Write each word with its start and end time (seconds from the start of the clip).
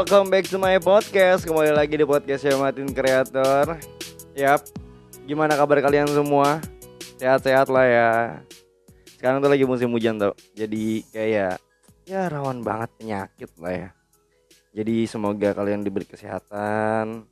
Welcome 0.00 0.32
back 0.32 0.48
to 0.48 0.56
my 0.56 0.80
podcast. 0.80 1.44
Kembali 1.44 1.76
lagi 1.76 1.92
di 1.92 2.08
podcast 2.08 2.40
saya 2.40 2.56
Martin 2.56 2.88
Creator. 2.88 3.76
Yap. 4.32 4.64
Gimana 5.28 5.52
kabar 5.60 5.76
kalian 5.84 6.08
semua? 6.08 6.56
Sehat-sehat 7.20 7.68
lah 7.68 7.84
ya. 7.84 8.10
Sekarang 9.20 9.44
tuh 9.44 9.52
lagi 9.52 9.68
musim 9.68 9.92
hujan 9.92 10.16
tuh. 10.16 10.32
Jadi 10.56 11.04
kayak 11.12 11.60
ya 12.08 12.32
rawan 12.32 12.64
banget 12.64 12.88
penyakit 12.96 13.52
lah 13.60 13.72
ya. 13.76 13.88
Jadi 14.72 15.04
semoga 15.04 15.52
kalian 15.52 15.84
diberi 15.84 16.08
kesehatan. 16.08 17.28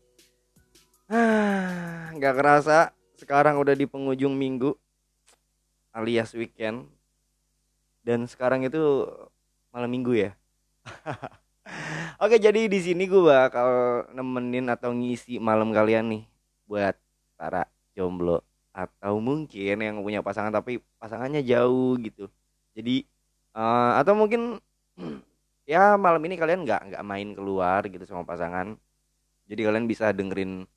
Ah, 1.09 2.12
nggak 2.21 2.37
kerasa 2.37 2.93
sekarang 3.17 3.57
udah 3.65 3.73
di 3.73 3.89
penghujung 3.89 4.37
minggu 4.37 4.77
alias 5.97 6.37
weekend. 6.37 6.85
Dan 8.05 8.29
sekarang 8.29 8.61
itu 8.61 9.09
malam 9.73 9.89
minggu 9.89 10.21
ya. 10.21 10.37
Oke, 12.19 12.37
jadi 12.43 12.67
di 12.67 12.81
sini 12.83 13.07
gue 13.07 13.23
bakal 13.23 14.03
nemenin 14.17 14.67
atau 14.73 14.91
ngisi 14.91 15.39
malam 15.39 15.71
kalian 15.71 16.11
nih 16.11 16.23
buat 16.67 16.97
para 17.39 17.69
jomblo 17.95 18.43
atau 18.75 19.19
mungkin 19.19 19.77
yang 19.79 20.03
punya 20.03 20.23
pasangan 20.23 20.55
tapi 20.55 20.83
pasangannya 20.99 21.43
jauh 21.47 21.99
gitu. 21.99 22.31
Jadi 22.75 23.07
uh, 23.55 23.99
atau 23.99 24.15
mungkin 24.19 24.62
ya 25.73 25.95
malam 25.99 26.23
ini 26.27 26.35
kalian 26.39 26.67
nggak 26.67 26.95
nggak 26.95 27.05
main 27.07 27.29
keluar 27.35 27.83
gitu 27.87 28.05
sama 28.07 28.23
pasangan. 28.27 28.75
Jadi 29.48 29.61
kalian 29.64 29.87
bisa 29.89 30.12
dengerin 30.12 30.69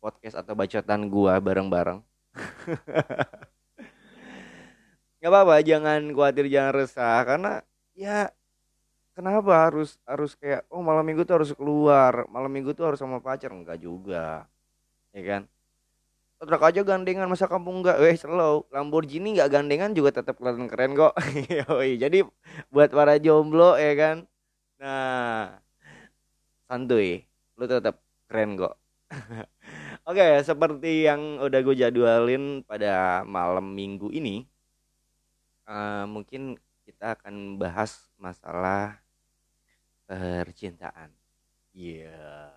podcast 0.00 0.40
atau 0.40 0.56
bacotan 0.56 1.12
gua 1.12 1.36
bareng-bareng. 1.38 2.00
Gak 5.20 5.28
apa-apa, 5.28 5.60
jangan 5.60 6.16
khawatir, 6.16 6.48
jangan 6.48 6.72
resah 6.80 7.20
karena 7.28 7.60
ya 7.92 8.32
kenapa 9.20 9.68
harus 9.68 10.00
harus 10.08 10.32
kayak 10.40 10.64
oh 10.72 10.80
malam 10.80 11.04
minggu 11.04 11.28
tuh 11.28 11.36
harus 11.36 11.52
keluar 11.52 12.24
malam 12.32 12.48
minggu 12.48 12.72
tuh 12.72 12.88
harus 12.88 13.00
sama 13.00 13.20
pacar? 13.20 13.52
Enggak 13.52 13.76
juga 13.84 14.48
ya 15.12 15.22
kan? 15.28 15.42
Truk 16.40 16.64
aja 16.64 16.80
gandengan 16.80 17.28
masa 17.28 17.44
kampung 17.44 17.84
enggak? 17.84 18.00
Eh 18.00 18.16
slow. 18.16 18.64
Lamborghini 18.72 19.36
enggak 19.36 19.52
gandengan 19.60 19.92
juga 19.92 20.24
tetap 20.24 20.40
kelihatan 20.40 20.72
keren 20.72 20.96
kok. 20.96 21.12
Jadi 22.02 22.24
buat 22.72 22.88
para 22.88 23.20
jomblo 23.20 23.76
ya 23.76 23.92
kan? 23.92 24.16
Nah 24.80 25.60
santuy. 26.64 27.28
Lu 27.60 27.68
tetap 27.68 28.00
keren 28.24 28.56
kok. 28.56 28.80
Oke, 30.08 30.26
seperti 30.40 31.04
yang 31.04 31.42
udah 31.44 31.60
gue 31.60 31.76
jadwalin 31.76 32.64
pada 32.64 33.20
malam 33.26 33.74
minggu 33.76 34.08
ini, 34.14 34.48
uh, 35.68 36.06
mungkin 36.08 36.56
kita 36.86 37.14
akan 37.18 37.58
bahas 37.62 38.10
masalah 38.18 38.98
percintaan. 40.10 41.14
Iya. 41.70 42.10
Yeah. 42.10 42.50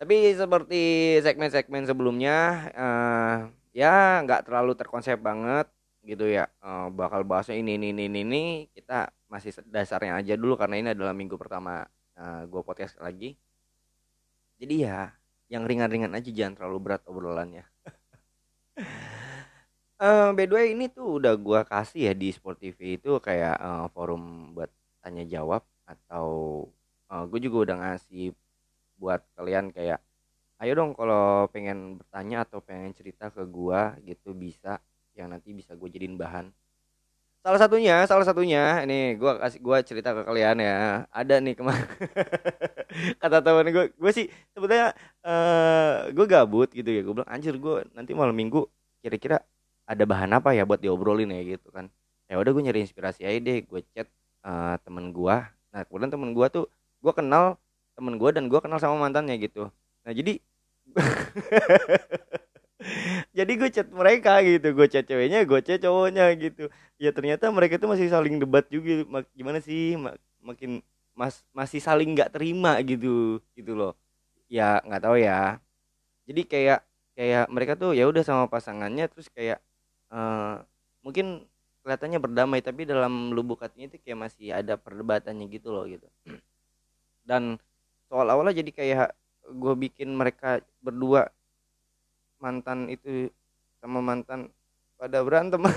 Tapi 0.00 0.32
seperti 0.32 0.82
segmen-segmen 1.20 1.84
sebelumnya, 1.84 2.72
uh, 2.72 3.36
ya 3.76 4.24
nggak 4.24 4.48
terlalu 4.48 4.72
terkonsep 4.72 5.20
banget 5.20 5.68
gitu 6.08 6.24
ya. 6.24 6.48
Uh, 6.64 6.88
bakal 6.88 7.20
bahasnya 7.20 7.60
ini, 7.60 7.76
ini, 7.76 7.92
ini, 7.92 8.08
ini. 8.08 8.42
Kita 8.72 9.12
masih 9.28 9.52
dasarnya 9.68 10.16
aja 10.16 10.40
dulu 10.40 10.56
karena 10.56 10.80
ini 10.80 10.88
adalah 10.96 11.12
minggu 11.12 11.36
pertama 11.36 11.84
uh, 12.16 12.48
gue 12.48 12.62
podcast 12.64 12.96
lagi. 12.96 13.36
Jadi 14.56 14.88
ya, 14.88 15.12
yang 15.52 15.68
ringan-ringan 15.68 16.16
aja 16.16 16.32
jangan 16.32 16.56
terlalu 16.56 16.78
berat 16.80 17.02
obrolannya. 17.04 17.68
uh, 20.00 20.32
by 20.36 20.48
the 20.48 20.54
way 20.56 20.66
ini 20.72 20.88
tuh 20.88 21.20
udah 21.20 21.36
gua 21.36 21.66
kasih 21.68 22.08
ya 22.08 22.12
di 22.16 22.32
Sport 22.32 22.56
TV 22.62 22.96
itu 22.96 23.20
kayak 23.20 23.56
uh, 23.60 23.86
forum 23.92 24.56
buat 24.56 24.72
tanya 25.04 25.28
jawab 25.28 25.66
atau 25.90 26.28
uh, 27.10 27.24
gue 27.26 27.38
juga 27.42 27.56
udah 27.70 27.76
ngasih 27.82 28.30
buat 29.00 29.24
kalian 29.34 29.72
kayak 29.74 29.98
ayo 30.60 30.72
dong 30.76 30.92
kalau 30.92 31.48
pengen 31.48 31.96
bertanya 31.96 32.44
atau 32.44 32.60
pengen 32.60 32.92
cerita 32.92 33.32
ke 33.32 33.40
gua 33.48 33.96
gitu 34.04 34.36
bisa 34.36 34.76
yang 35.16 35.32
nanti 35.32 35.56
bisa 35.56 35.72
gue 35.72 35.88
jadiin 35.88 36.20
bahan. 36.20 36.52
Salah 37.40 37.56
satunya 37.56 38.04
salah 38.04 38.28
satunya 38.28 38.84
ini 38.84 39.16
gua 39.16 39.40
kasih 39.40 39.60
gua 39.64 39.80
cerita 39.80 40.12
ke 40.12 40.22
kalian 40.28 40.60
ya 40.60 41.08
ada 41.08 41.40
nih 41.40 41.56
kemarin 41.56 41.88
kata 43.24 43.40
temen 43.40 43.72
gue 43.72 43.84
gue 43.96 44.12
sih 44.12 44.28
sebetulnya 44.52 44.92
uh, 45.24 46.12
gue 46.12 46.26
gabut 46.28 46.68
gitu 46.68 46.92
ya 46.92 47.00
gue 47.00 47.14
bilang 47.16 47.30
anjir 47.32 47.56
gue 47.56 47.88
nanti 47.96 48.12
malam 48.12 48.36
minggu 48.36 48.68
kira-kira 49.00 49.40
ada 49.88 50.04
bahan 50.04 50.36
apa 50.36 50.52
ya 50.52 50.68
buat 50.68 50.78
diobrolin 50.84 51.32
ya? 51.32 51.56
Gitu 51.56 51.72
kan. 51.72 51.88
Ya 52.28 52.36
udah 52.36 52.52
gue 52.52 52.62
nyari 52.62 52.84
inspirasi 52.84 53.24
aja 53.24 53.40
deh 53.40 53.64
gue 53.64 53.80
chat 53.96 54.08
uh, 54.44 54.76
temen 54.84 55.08
gue 55.08 55.36
nah 55.70 55.82
kemudian 55.86 56.10
temen 56.10 56.30
gue 56.36 56.46
tuh 56.50 56.64
gue 57.00 57.12
kenal 57.14 57.56
temen 57.96 58.14
gue 58.20 58.30
dan 58.34 58.44
gue 58.50 58.60
kenal 58.62 58.78
sama 58.82 58.96
mantannya 59.08 59.36
gitu. 59.40 59.70
Nah 60.04 60.12
jadi 60.12 60.40
jadi 63.36 63.52
gue 63.60 63.70
chat 63.70 63.88
mereka 63.92 64.40
gitu 64.42 64.72
gue 64.72 64.86
chat 64.90 65.04
ceweknya 65.06 65.44
gue 65.44 65.60
chat 65.62 65.78
cowoknya 65.82 66.24
gitu. 66.40 66.68
Ya 67.00 67.10
ternyata 67.16 67.48
mereka 67.52 67.76
tuh 67.80 67.88
masih 67.92 68.08
saling 68.12 68.40
debat 68.42 68.64
juga 68.68 69.22
gimana 69.36 69.58
sih 69.60 69.96
mak 70.00 70.16
makin 70.40 70.80
mas 71.12 71.44
masih 71.52 71.80
saling 71.84 72.16
nggak 72.16 72.32
terima 72.34 72.80
gitu 72.84 73.40
gitu 73.56 73.72
loh. 73.76 73.92
Ya 74.50 74.80
nggak 74.84 75.02
tahu 75.04 75.16
ya. 75.20 75.60
Jadi 76.28 76.42
kayak 76.48 76.80
kayak 77.18 77.44
mereka 77.52 77.72
tuh 77.76 77.92
ya 77.92 78.08
udah 78.08 78.22
sama 78.24 78.44
pasangannya 78.48 79.04
terus 79.12 79.28
kayak 79.32 79.60
uh, 80.12 80.64
mungkin 81.04 81.44
kelihatannya 81.82 82.18
berdamai 82.20 82.60
tapi 82.60 82.84
dalam 82.84 83.32
lubuk 83.32 83.64
hatinya 83.64 83.88
itu 83.88 83.98
kayak 84.02 84.18
masih 84.28 84.52
ada 84.52 84.76
perdebatannya 84.76 85.46
gitu 85.48 85.72
loh 85.72 85.84
gitu. 85.88 86.06
Dan 87.28 87.56
soal 88.10 88.28
awalnya 88.28 88.60
jadi 88.60 88.70
kayak 88.72 89.08
gue 89.50 89.74
bikin 89.88 90.12
mereka 90.14 90.60
berdua 90.84 91.32
mantan 92.40 92.88
itu 92.88 93.28
sama 93.80 94.00
mantan 94.00 94.52
pada 95.00 95.24
berantem. 95.24 95.64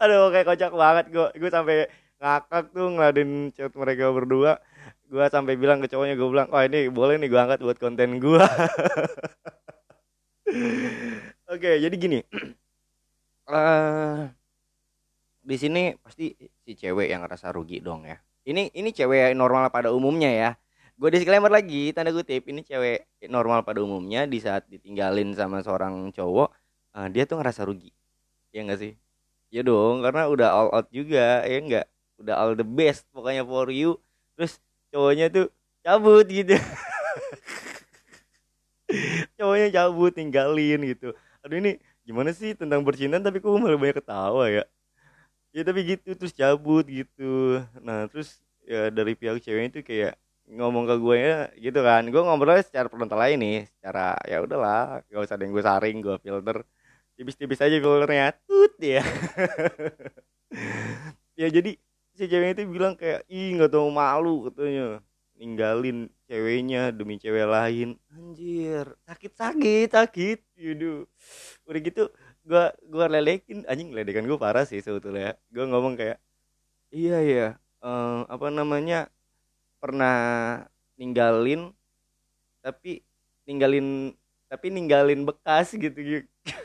Aduh 0.00 0.32
kayak 0.32 0.46
kocak 0.48 0.72
banget 0.72 1.06
gue 1.12 1.26
gue 1.36 1.50
sampai 1.52 1.76
ngakak 2.18 2.72
tuh 2.72 2.88
ngeladen 2.88 3.52
chat 3.52 3.72
mereka 3.76 4.08
berdua. 4.12 4.56
Gue 5.08 5.24
sampai 5.32 5.56
bilang 5.56 5.80
ke 5.80 5.88
cowoknya 5.88 6.20
gue 6.20 6.28
bilang 6.28 6.48
oh 6.52 6.60
ini 6.60 6.92
boleh 6.92 7.16
nih 7.16 7.32
gue 7.32 7.40
angkat 7.40 7.64
buat 7.64 7.80
konten 7.80 8.20
gue 8.20 8.44
oke 11.52 11.70
jadi 11.80 11.96
gini 11.96 12.20
uh, 13.48 14.28
di 15.42 15.56
sini 15.56 15.96
pasti 15.98 16.36
si 16.36 16.72
cewek 16.76 17.08
yang 17.08 17.24
ngerasa 17.24 17.50
rugi 17.56 17.80
dong 17.80 18.04
ya. 18.04 18.20
Ini 18.48 18.72
ini 18.76 18.90
cewek 18.92 19.32
normal 19.32 19.72
pada 19.72 19.92
umumnya 19.92 20.28
ya. 20.28 20.50
Gue 20.98 21.14
disclaimer 21.14 21.48
lagi 21.48 21.94
tanda 21.94 22.12
kutip 22.12 22.44
ini 22.50 22.60
cewek 22.66 23.06
normal 23.30 23.64
pada 23.64 23.80
umumnya 23.80 24.28
di 24.28 24.42
saat 24.42 24.66
ditinggalin 24.68 25.32
sama 25.32 25.62
seorang 25.62 26.10
cowok 26.12 26.48
uh, 26.96 27.08
dia 27.08 27.24
tuh 27.24 27.40
ngerasa 27.40 27.64
rugi. 27.64 27.92
Ya 28.52 28.66
enggak 28.66 28.80
sih? 28.82 28.92
Ya 29.48 29.64
dong 29.64 30.04
karena 30.04 30.28
udah 30.28 30.48
all 30.52 30.68
out 30.74 30.88
juga 30.92 31.44
ya 31.48 31.58
enggak 31.60 31.86
udah 32.18 32.34
all 32.36 32.52
the 32.58 32.66
best 32.66 33.08
pokoknya 33.14 33.46
for 33.46 33.70
you. 33.72 33.96
Terus 34.36 34.60
cowoknya 34.92 35.32
tuh 35.32 35.46
cabut 35.80 36.26
gitu. 36.28 36.58
Cowoknya 39.36 39.68
cabut 39.72 40.12
tinggalin 40.16 40.80
gitu. 40.84 41.12
Aduh 41.44 41.56
ini 41.60 41.76
gimana 42.08 42.30
sih 42.40 42.50
tentang 42.60 42.80
percintaan? 42.86 43.24
Tapi 43.26 43.38
kok 43.44 43.52
malah 43.60 43.78
banyak 43.82 43.96
ketawa 44.00 44.42
ya? 44.56 44.62
Ya 45.56 45.62
tapi 45.68 45.80
gitu 45.90 46.08
terus 46.18 46.32
cabut 46.40 46.84
gitu. 46.88 47.22
Nah 47.86 48.08
terus 48.10 48.28
ya 48.64 48.88
dari 48.92 49.12
pihak 49.20 49.38
cewek 49.44 49.64
itu 49.74 49.78
kayak 49.88 50.12
ngomong 50.48 50.84
ke 50.90 50.94
gue 51.04 51.16
ya 51.18 51.34
gitu 51.64 51.78
kan. 51.88 52.02
Gue 52.12 52.20
ngobrolnya 52.24 52.64
secara 52.66 52.86
frontal 52.92 53.18
lain 53.22 53.38
nih 53.44 53.56
secara 53.78 54.00
ya 54.30 54.36
udahlah 54.44 55.02
gak 55.10 55.20
usah 55.24 55.34
ada 55.36 55.44
yang 55.46 55.54
gue 55.56 55.64
saring 55.70 55.96
gue 56.06 56.16
filter. 56.24 56.56
Tipis-tipis 57.18 57.60
aja 57.64 57.76
filternya 57.82 58.24
tut 58.48 58.72
ya. 58.80 59.02
Ya 61.38 61.46
jadi 61.56 61.70
si 62.18 62.24
cewek 62.30 62.50
itu 62.58 62.62
bilang 62.66 62.94
kayak 62.98 63.22
ih 63.30 63.54
nggak 63.54 63.70
tau 63.70 63.86
malu 63.94 64.50
katanya 64.50 64.98
ninggalin 65.38 66.10
ceweknya 66.26 66.90
demi 66.90 67.16
cewek 67.22 67.46
lain. 67.46 67.94
Anjir 68.10 68.98
sakit 69.06 69.32
sakit. 69.38 69.88
Sakit 69.94 70.38
yudu 70.58 71.06
udah 71.64 71.80
gitu 71.80 72.02
gua 72.42 72.74
gua 72.90 73.06
lelekin. 73.06 73.62
Anjing 73.70 73.94
ledekan 73.94 74.26
gua 74.26 74.36
parah 74.36 74.66
sih 74.66 74.82
sebetulnya. 74.82 75.38
Gua 75.54 75.70
ngomong 75.70 75.94
kayak 75.94 76.18
iya 76.90 77.22
ya 77.22 77.48
um, 77.80 78.26
apa 78.26 78.50
namanya 78.50 79.06
pernah 79.78 80.18
ninggalin 80.98 81.70
tapi 82.60 83.06
ninggalin 83.46 84.12
tapi 84.50 84.66
ninggalin 84.74 85.22
bekas 85.22 85.78
gitu 85.78 85.94
gitu. 85.94 86.28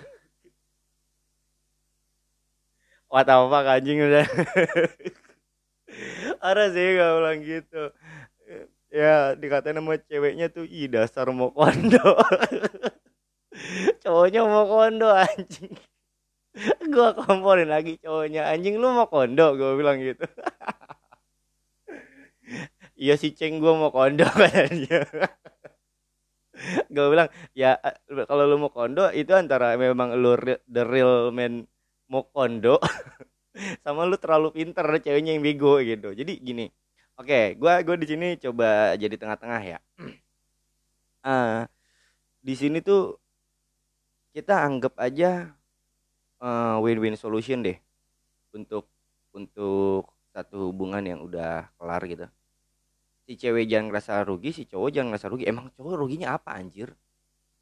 The 3.13 3.29
fuck 3.29 3.69
anjing 3.69 4.01
udah. 4.01 4.25
Ada 6.41 6.73
sih 6.73 6.97
gak 6.97 7.11
ulang 7.21 7.45
gitu 7.45 7.93
ya 8.93 9.33
dikatain 9.33 9.81
sama 9.81 9.97
ceweknya 10.05 10.53
tuh 10.53 10.69
ih 10.69 10.85
dasar 10.85 11.25
mau 11.33 11.49
kondo 11.49 11.97
cowoknya 14.03 14.41
mau 14.45 14.65
kondo 14.65 15.09
anjing. 15.09 15.73
Gua 16.93 17.17
komporin 17.17 17.69
lagi 17.69 17.97
cowoknya 17.97 18.49
anjing 18.49 18.77
lu 18.77 18.93
mau 18.93 19.09
kondo 19.09 19.57
gue 19.57 19.71
bilang 19.77 19.97
gitu. 20.01 20.25
Iya 23.03 23.13
si 23.21 23.29
ceng 23.37 23.57
gue 23.63 23.73
mau 23.73 23.89
kondo 23.95 24.25
katanya. 24.41 24.99
Gue 26.93 27.05
bilang 27.09 27.29
ya 27.57 27.79
kalau 28.29 28.45
lu 28.45 28.55
mau 28.61 28.69
kondo 28.69 29.09
itu 29.09 29.31
antara 29.33 29.73
memang 29.79 30.13
lu 30.21 30.37
the 30.69 30.83
real 30.85 31.33
man 31.33 31.65
mau 32.11 32.21
kondo 32.29 32.77
sama 33.85 34.05
lu 34.09 34.17
terlalu 34.21 34.49
pinter 34.53 34.85
ceweknya 35.01 35.33
yang 35.33 35.43
bego 35.45 35.81
gitu. 35.81 36.13
Jadi 36.13 36.33
gini 36.41 36.65
oke 37.19 37.27
okay, 37.27 37.45
gue 37.57 37.73
gue 37.85 37.95
di 38.01 38.07
sini 38.09 38.27
coba 38.41 38.97
jadi 38.97 39.15
tengah-tengah 39.17 39.61
ya. 39.61 39.79
Uh, 41.23 41.65
di 42.47 42.53
sini 42.57 42.81
tuh 42.83 43.17
kita 44.33 44.65
anggap 44.65 44.97
aja 44.97 45.53
uh, 46.41 46.81
win-win 46.81 47.13
solution 47.13 47.61
deh 47.61 47.77
untuk 48.51 48.89
untuk 49.33 50.09
satu 50.33 50.73
hubungan 50.73 51.05
yang 51.05 51.19
udah 51.21 51.69
kelar 51.77 52.01
gitu. 52.09 52.25
Si 53.23 53.39
cewek 53.39 53.69
jangan 53.69 53.93
ngerasa 53.93 54.25
rugi 54.25 54.51
si 54.51 54.63
cowok 54.65 54.89
jangan 54.89 55.13
ngerasa 55.13 55.27
rugi. 55.29 55.45
Emang 55.45 55.69
cowok 55.77 55.95
ruginya 55.95 56.35
apa 56.35 56.57
anjir? 56.57 56.91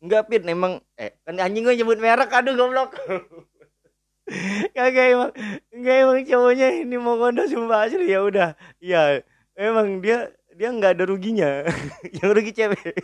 Enggak 0.01 0.31
pin 0.31 0.41
emang 0.47 0.81
eh 0.97 1.13
kan 1.21 1.37
anjing 1.37 1.67
gue 1.67 1.75
nyebut 1.77 1.99
merek 1.99 2.31
aduh 2.31 2.55
goblok. 2.55 2.95
Kagak 4.75 5.07
emang 5.11 5.31
enggak 5.75 5.95
emang 6.07 6.19
cowoknya 6.23 6.67
ini 6.87 6.95
mau 6.97 7.19
kondo 7.19 7.43
sumpah 7.45 7.85
asli 7.85 8.09
ya 8.09 8.23
udah. 8.23 8.49
Ya 8.79 9.21
emang 9.55 9.99
dia 10.03 10.31
dia 10.55 10.69
nggak 10.71 10.99
ada 10.99 11.03
ruginya 11.07 11.65
yang 12.17 12.29
rugi 12.35 12.51
cewek 12.51 12.95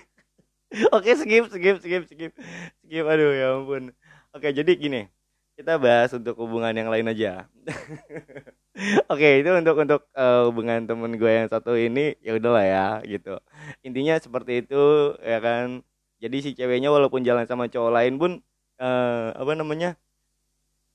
oke 0.96 1.12
skip 1.18 1.46
skip 1.52 1.78
skip 1.84 2.04
skip 2.10 2.32
skip 2.84 3.06
aduh 3.08 3.32
ya 3.34 3.48
ampun 3.60 3.96
oke 4.36 4.48
jadi 4.52 4.72
gini 4.76 5.02
kita 5.58 5.80
bahas 5.82 6.14
untuk 6.14 6.38
hubungan 6.38 6.74
yang 6.76 6.90
lain 6.94 7.10
aja 7.10 7.50
Oke, 9.10 9.42
itu 9.42 9.50
untuk 9.50 9.76
untuk 9.82 10.02
uh, 10.14 10.46
hubungan 10.54 10.86
temen 10.86 11.18
gue 11.18 11.32
yang 11.34 11.50
satu 11.50 11.74
ini 11.74 12.14
ya 12.22 12.38
udahlah 12.38 12.62
ya 12.62 12.86
gitu. 13.10 13.42
Intinya 13.82 14.22
seperti 14.22 14.62
itu 14.62 15.18
ya 15.18 15.42
kan. 15.42 15.82
Jadi 16.22 16.38
si 16.46 16.50
ceweknya 16.54 16.94
walaupun 16.94 17.26
jalan 17.26 17.46
sama 17.50 17.66
cowok 17.74 17.92
lain 17.98 18.14
pun 18.22 18.32
uh, 18.78 19.34
apa 19.34 19.54
namanya? 19.58 19.98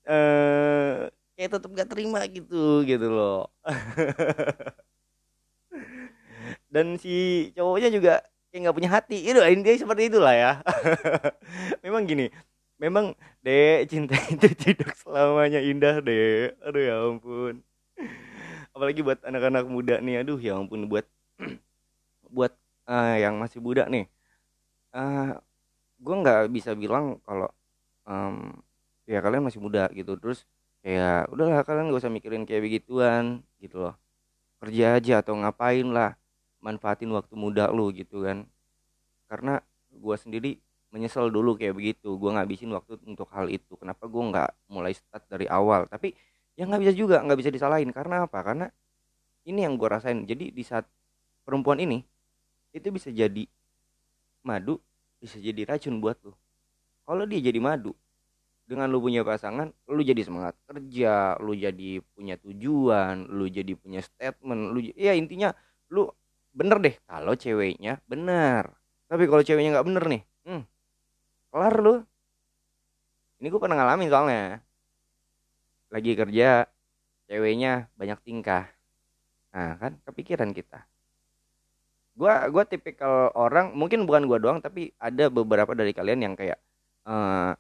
eh 0.07 0.15
uh, 0.15 1.11
kayak 1.39 1.51
tetap 1.59 1.71
gak 1.75 1.91
terima 1.91 2.21
gitu 2.31 2.87
gitu 2.87 3.07
loh. 3.11 3.51
Dan 6.71 6.97
si 6.97 7.49
cowoknya 7.57 7.89
juga 7.93 8.13
kayak 8.51 8.61
nggak 8.69 8.77
punya 8.77 8.91
hati. 8.91 9.19
Itu 9.29 9.39
intinya 9.43 9.79
seperti 9.83 10.03
itulah 10.13 10.35
ya. 10.35 10.53
Memang 11.85 12.05
gini, 12.09 12.29
memang 12.81 13.15
dek 13.45 13.91
cinta 13.91 14.17
itu 14.35 14.49
tidak 14.57 14.97
selamanya 14.99 15.61
indah 15.63 16.01
dek. 16.03 16.59
Aduh 16.65 16.83
ya 16.83 16.95
ampun 17.03 17.63
apalagi 18.73 19.01
buat 19.05 19.21
anak-anak 19.23 19.65
muda 19.69 20.01
nih 20.01 20.25
aduh 20.25 20.41
ya 20.41 20.57
ampun 20.57 20.89
buat 20.89 21.05
buat 22.35 22.53
uh, 22.89 23.17
yang 23.21 23.37
masih 23.37 23.61
muda 23.61 23.85
nih 23.87 24.09
uh, 24.97 24.99
eh, 24.99 25.31
gue 26.01 26.15
nggak 26.25 26.43
bisa 26.51 26.73
bilang 26.73 27.21
kalau 27.23 27.53
um, 28.09 28.57
ya 29.05 29.21
kalian 29.21 29.45
masih 29.45 29.61
muda 29.61 29.93
gitu 29.93 30.17
terus 30.17 30.49
kayak 30.83 31.31
udahlah 31.31 31.63
kalian 31.63 31.95
gak 31.95 32.03
usah 32.03 32.11
mikirin 32.11 32.43
kayak 32.43 32.65
begituan 32.65 33.45
gitu 33.63 33.87
loh 33.87 33.95
kerja 34.59 34.99
aja 34.99 35.15
atau 35.23 35.37
ngapain 35.39 35.87
lah 35.87 36.19
manfaatin 36.63 37.11
waktu 37.13 37.35
muda 37.37 37.69
lu 37.75 37.91
gitu 37.93 38.25
kan. 38.25 38.47
Karena 39.27 39.59
gue 39.93 40.17
sendiri 40.17 40.51
menyesal 40.95 41.29
dulu 41.29 41.59
kayak 41.59 41.75
begitu. 41.77 42.15
Gue 42.17 42.31
ngabisin 42.33 42.71
waktu 42.73 42.97
untuk 43.05 43.29
hal 43.35 43.51
itu. 43.51 43.75
Kenapa 43.77 44.07
gue 44.07 44.23
nggak 44.23 44.51
mulai 44.71 44.95
start 44.95 45.27
dari 45.29 45.51
awal? 45.51 45.91
Tapi 45.91 46.15
ya 46.55 46.65
nggak 46.65 46.81
bisa 46.87 46.93
juga 46.95 47.17
nggak 47.21 47.39
bisa 47.39 47.51
disalahin. 47.51 47.91
Karena 47.91 48.25
apa? 48.25 48.39
Karena 48.41 48.67
ini 49.45 49.67
yang 49.67 49.75
gue 49.77 49.89
rasain. 49.91 50.23
Jadi 50.25 50.55
di 50.55 50.63
saat 50.63 50.87
perempuan 51.43 51.83
ini 51.83 52.01
itu 52.73 52.89
bisa 52.89 53.13
jadi 53.13 53.45
madu 54.43 54.81
bisa 55.23 55.39
jadi 55.39 55.63
racun 55.69 56.03
buat 56.03 56.19
lo 56.27 56.35
kalau 57.07 57.23
dia 57.29 57.39
jadi 57.39 57.63
madu 57.63 57.95
dengan 58.67 58.91
lu 58.91 58.99
punya 59.03 59.23
pasangan 59.23 59.71
lu 59.91 60.03
jadi 60.03 60.23
semangat 60.25 60.57
kerja 60.67 61.39
lu 61.39 61.55
jadi 61.55 62.03
punya 62.15 62.35
tujuan 62.41 63.29
lu 63.31 63.47
jadi 63.47 63.77
punya 63.79 64.01
statement 64.03 64.75
lu 64.75 64.81
ya 64.99 65.15
intinya 65.15 65.55
lu 65.93 66.09
bener 66.53 66.79
deh 66.81 66.95
kalau 67.09 67.35
ceweknya 67.37 68.01
bener. 68.07 68.73
Tapi 69.09 69.25
kalau 69.29 69.43
ceweknya 69.45 69.81
nggak 69.81 69.89
bener 69.89 70.05
nih 70.09 70.23
hmm, 70.49 70.63
kelar 71.53 71.75
lu. 71.81 71.95
Ini 73.43 73.47
gue 73.51 73.61
pernah 73.61 73.77
ngalamin 73.83 74.09
soalnya. 74.09 74.45
Lagi 75.91 76.13
kerja 76.15 76.65
ceweknya 77.27 77.89
banyak 77.99 78.19
tingkah. 78.23 78.69
Nah 79.53 79.77
kan 79.81 79.97
kepikiran 80.05 80.53
kita. 80.53 80.85
Gua 82.13 82.45
gua 82.53 82.69
tipikal 82.69 83.33
orang 83.33 83.73
mungkin 83.73 84.05
bukan 84.05 84.29
gua 84.29 84.37
doang 84.37 84.61
tapi 84.61 84.93
ada 85.01 85.33
beberapa 85.33 85.73
dari 85.73 85.97
kalian 85.97 86.21
yang 86.21 86.35
kayak 86.37 86.61
uh, 87.09 87.57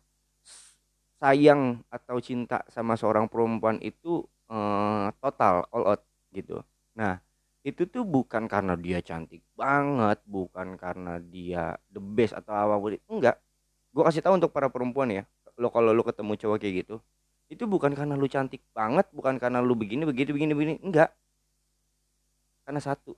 sayang 1.16 1.80
atau 1.88 2.20
cinta 2.20 2.60
sama 2.68 2.98
seorang 3.00 3.32
perempuan 3.32 3.80
itu 3.80 4.20
uh, 4.52 5.08
total 5.24 5.64
all 5.72 5.96
out 5.96 6.02
gitu. 6.36 6.60
Nah 6.92 7.20
itu 7.62 7.86
tuh 7.86 8.02
bukan 8.02 8.50
karena 8.50 8.74
dia 8.74 8.98
cantik 8.98 9.42
banget 9.54 10.18
bukan 10.26 10.74
karena 10.74 11.22
dia 11.22 11.78
the 11.94 12.02
best 12.02 12.34
atau 12.34 12.52
apa 12.54 12.76
pun 12.82 12.98
enggak. 13.06 13.36
Gue 13.94 14.02
kasih 14.02 14.22
tahu 14.24 14.34
untuk 14.40 14.50
para 14.50 14.66
perempuan 14.72 15.10
ya 15.14 15.24
lo 15.60 15.68
kalau 15.68 15.92
lo 15.92 16.02
ketemu 16.02 16.32
cowok 16.40 16.58
kayak 16.58 16.74
gitu 16.84 16.96
itu 17.52 17.64
bukan 17.68 17.92
karena 17.92 18.16
lu 18.16 18.24
cantik 18.24 18.64
banget 18.72 19.04
bukan 19.12 19.36
karena 19.36 19.60
lu 19.60 19.76
begini 19.76 20.08
begitu 20.08 20.32
begini 20.32 20.52
begini 20.56 20.74
enggak. 20.80 21.12
Karena 22.64 22.80
satu 22.80 23.12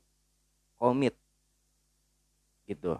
komit. 0.77 1.15
Gitu 2.67 2.99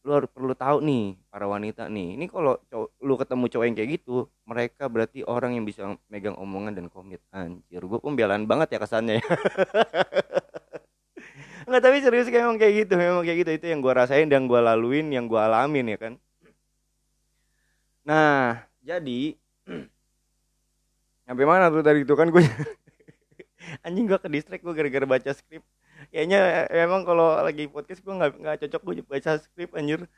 lu 0.00 0.16
harus 0.16 0.32
perlu 0.32 0.56
tahu 0.56 0.80
nih 0.80 1.12
para 1.28 1.44
wanita 1.44 1.92
nih. 1.92 2.16
Ini 2.16 2.24
kalau 2.32 2.56
lu 3.04 3.14
ketemu 3.20 3.44
cowok 3.52 3.64
yang 3.68 3.76
kayak 3.76 3.90
gitu 4.00 4.32
mereka 4.48 4.88
berarti 4.88 5.20
orang 5.28 5.60
yang 5.60 5.68
bisa 5.68 5.84
megang 6.08 6.40
omongan 6.40 6.72
dan 6.72 6.86
komit. 6.88 7.20
Anjir 7.28 7.84
gue 7.84 8.00
pembelaan 8.00 8.48
banget 8.48 8.76
ya 8.76 8.78
kesannya 8.80 9.20
ya. 9.20 9.24
Enggak 11.68 11.82
tapi 11.84 12.00
serius 12.00 12.32
kayak 12.32 12.48
memang 12.48 12.58
kayak 12.58 12.74
gitu 12.84 12.92
memang 12.96 13.24
kayak 13.28 13.38
gitu. 13.44 13.50
Itu 13.60 13.66
yang 13.68 13.84
gue 13.84 13.92
rasain 13.92 14.28
dan 14.32 14.48
gue 14.48 14.60
laluin 14.60 15.12
yang 15.12 15.28
gue 15.28 15.36
alamin 15.36 15.92
ya 15.92 15.98
kan. 16.00 16.12
Nah 18.08 18.64
jadi 18.80 19.36
sampai 21.28 21.44
mana 21.44 21.68
tuh 21.68 21.84
tadi 21.84 22.08
itu 22.08 22.16
kan 22.16 22.32
gue 22.32 22.40
anjing 23.84 24.08
gue 24.08 24.16
ke 24.16 24.32
distrik 24.32 24.64
gue 24.64 24.72
gara-gara 24.72 25.04
baca 25.04 25.30
skrip 25.36 25.60
kayaknya 26.08 26.64
emang 26.72 27.04
kalau 27.04 27.36
lagi 27.44 27.68
podcast 27.68 28.00
gue 28.00 28.14
nggak 28.16 28.32
nggak 28.40 28.56
cocok 28.66 28.80
gue 28.86 28.94
baca 29.04 29.30
skrip 29.36 29.70
anjir. 29.76 30.08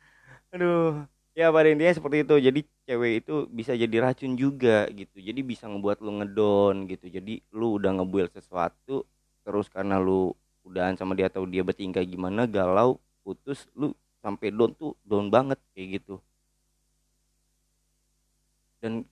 Aduh 0.54 1.02
ya 1.34 1.50
pada 1.50 1.68
intinya 1.68 1.94
seperti 1.96 2.16
itu. 2.22 2.34
Jadi 2.38 2.60
cewek 2.86 3.12
itu 3.26 3.34
bisa 3.50 3.72
jadi 3.74 3.96
racun 3.98 4.38
juga 4.38 4.86
gitu. 4.94 5.18
Jadi 5.18 5.40
bisa 5.42 5.66
ngebuat 5.66 5.98
lu 6.04 6.12
ngedon 6.22 6.86
gitu. 6.86 7.06
Jadi 7.10 7.42
lu 7.50 7.78
udah 7.82 7.90
ngebuil 7.98 8.30
sesuatu 8.30 9.04
terus 9.42 9.66
karena 9.66 9.98
lu 9.98 10.30
udahan 10.62 10.94
sama 10.94 11.18
dia 11.18 11.26
atau 11.26 11.42
dia 11.42 11.66
bertingkah 11.66 12.02
gimana 12.06 12.46
galau 12.46 13.02
putus 13.26 13.66
lu 13.74 13.90
sampai 14.22 14.54
down 14.54 14.70
tuh 14.78 14.94
down 15.02 15.26
banget 15.30 15.58
kayak 15.74 16.02
gitu. 16.02 16.22
Dan 18.78 19.06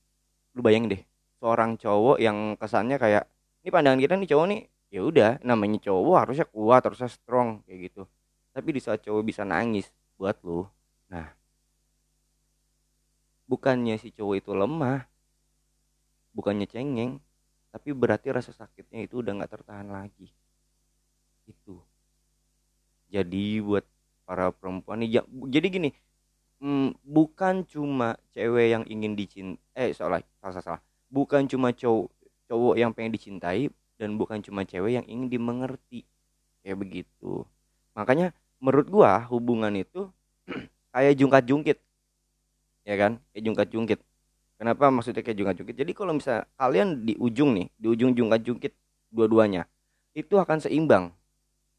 lu 0.54 0.60
bayangin 0.62 0.98
deh 0.98 1.02
seorang 1.40 1.78
cowok 1.80 2.20
yang 2.20 2.54
kesannya 2.60 3.00
kayak 3.00 3.24
ini 3.64 3.68
pandangan 3.72 4.00
kita 4.02 4.14
nih 4.18 4.28
cowok 4.28 4.46
nih 4.50 4.60
ya 4.90 5.00
udah 5.06 5.38
namanya 5.46 5.78
cowok 5.86 6.16
harusnya 6.26 6.46
kuat 6.50 6.82
harusnya 6.82 7.10
strong 7.10 7.62
kayak 7.64 7.90
gitu. 7.90 8.02
Tapi 8.50 8.68
di 8.74 8.80
saat 8.82 9.00
cowok 9.06 9.22
bisa 9.22 9.42
nangis 9.46 9.88
buat 10.18 10.36
lu 10.44 10.66
nah 11.10 11.26
bukannya 13.50 13.98
si 13.98 14.14
cowok 14.14 14.36
itu 14.38 14.52
lemah 14.54 15.02
bukannya 16.30 16.70
cengeng 16.70 17.18
tapi 17.74 17.94
berarti 17.94 18.30
rasa 18.30 18.50
sakitnya 18.54 19.06
itu 19.06 19.22
udah 19.22 19.32
nggak 19.40 19.52
tertahan 19.54 19.88
lagi. 19.90 20.30
Itu 21.46 21.82
jadi 23.10 23.58
buat 23.62 23.82
para 24.22 24.54
perempuan 24.54 25.02
nih 25.02 25.22
jadi 25.50 25.66
gini 25.66 25.90
hmm, 26.62 26.94
bukan 27.02 27.66
cuma 27.66 28.14
cewek 28.30 28.70
yang 28.70 28.84
ingin 28.86 29.18
dicinta 29.18 29.58
eh 29.74 29.90
salah 29.90 30.22
salah 30.38 30.62
salah. 30.62 30.82
Bukan 31.10 31.50
cuma 31.50 31.74
cowok 31.74 32.06
cowok 32.46 32.74
yang 32.78 32.90
pengen 32.94 33.14
dicintai 33.14 33.70
dan 34.00 34.16
bukan 34.16 34.40
cuma 34.40 34.64
cewek 34.64 34.96
yang 34.96 35.04
ingin 35.04 35.28
dimengerti. 35.28 36.08
Kayak 36.64 36.80
begitu. 36.80 37.44
Makanya 37.92 38.32
menurut 38.56 38.88
gua 38.88 39.20
hubungan 39.28 39.76
itu 39.76 40.08
kayak 40.96 41.20
jungkat 41.20 41.44
jungkit 41.44 41.78
ya 42.88 42.96
kan? 42.96 43.20
Kayak 43.36 43.44
jungkat 43.44 43.68
jungkit 43.68 44.00
kenapa 44.60 44.92
maksudnya 44.92 45.24
kayak 45.24 45.40
jungkat 45.40 45.56
jungkit 45.56 45.76
jadi 45.80 45.92
kalau 45.96 46.12
misalnya 46.12 46.44
kalian 46.60 46.88
di 47.08 47.16
ujung 47.16 47.56
nih 47.56 47.72
di 47.80 47.86
ujung 47.88 48.12
jungkat 48.12 48.44
jungkit 48.44 48.72
dua-duanya 49.08 49.64
itu 50.12 50.36
akan 50.36 50.60
seimbang. 50.60 51.16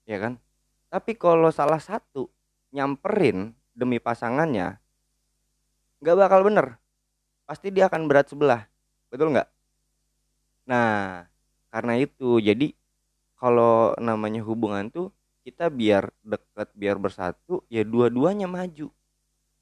Ya 0.10 0.18
kan? 0.18 0.42
Tapi 0.90 1.14
kalau 1.14 1.54
salah 1.54 1.78
satu 1.78 2.28
nyamperin 2.74 3.54
demi 3.78 4.02
pasangannya 4.02 4.82
nggak 6.02 6.18
bakal 6.18 6.42
bener. 6.42 6.82
Pasti 7.46 7.70
dia 7.70 7.86
akan 7.86 8.10
berat 8.10 8.34
sebelah. 8.34 8.66
Betul 9.14 9.36
nggak? 9.36 9.48
Nah 10.66 11.31
karena 11.72 11.94
itu 11.98 12.38
jadi 12.44 12.76
kalau 13.40 13.96
namanya 13.98 14.44
hubungan 14.46 14.92
tuh 14.94 15.10
kita 15.42 15.74
biar 15.74 16.14
deket 16.22 16.70
biar 16.78 17.02
bersatu 17.02 17.66
ya 17.72 17.82
dua-duanya 17.82 18.46
maju. 18.46 18.94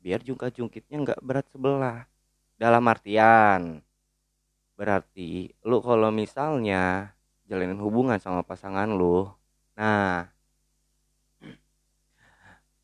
Biar 0.03 0.19
jungkat 0.25 0.57
jungkitnya 0.59 0.97
nggak 1.05 1.21
berat 1.23 1.47
sebelah. 1.53 2.09
Dalam 2.59 2.83
artian 2.91 3.79
berarti 4.79 5.51
lu 5.67 5.83
kalau 5.83 6.07
misalnya 6.07 7.11
jalanin 7.51 7.83
hubungan 7.83 8.15
sama 8.15 8.47
pasangan 8.47 8.87
lu 8.87 9.27
nah 9.75 10.31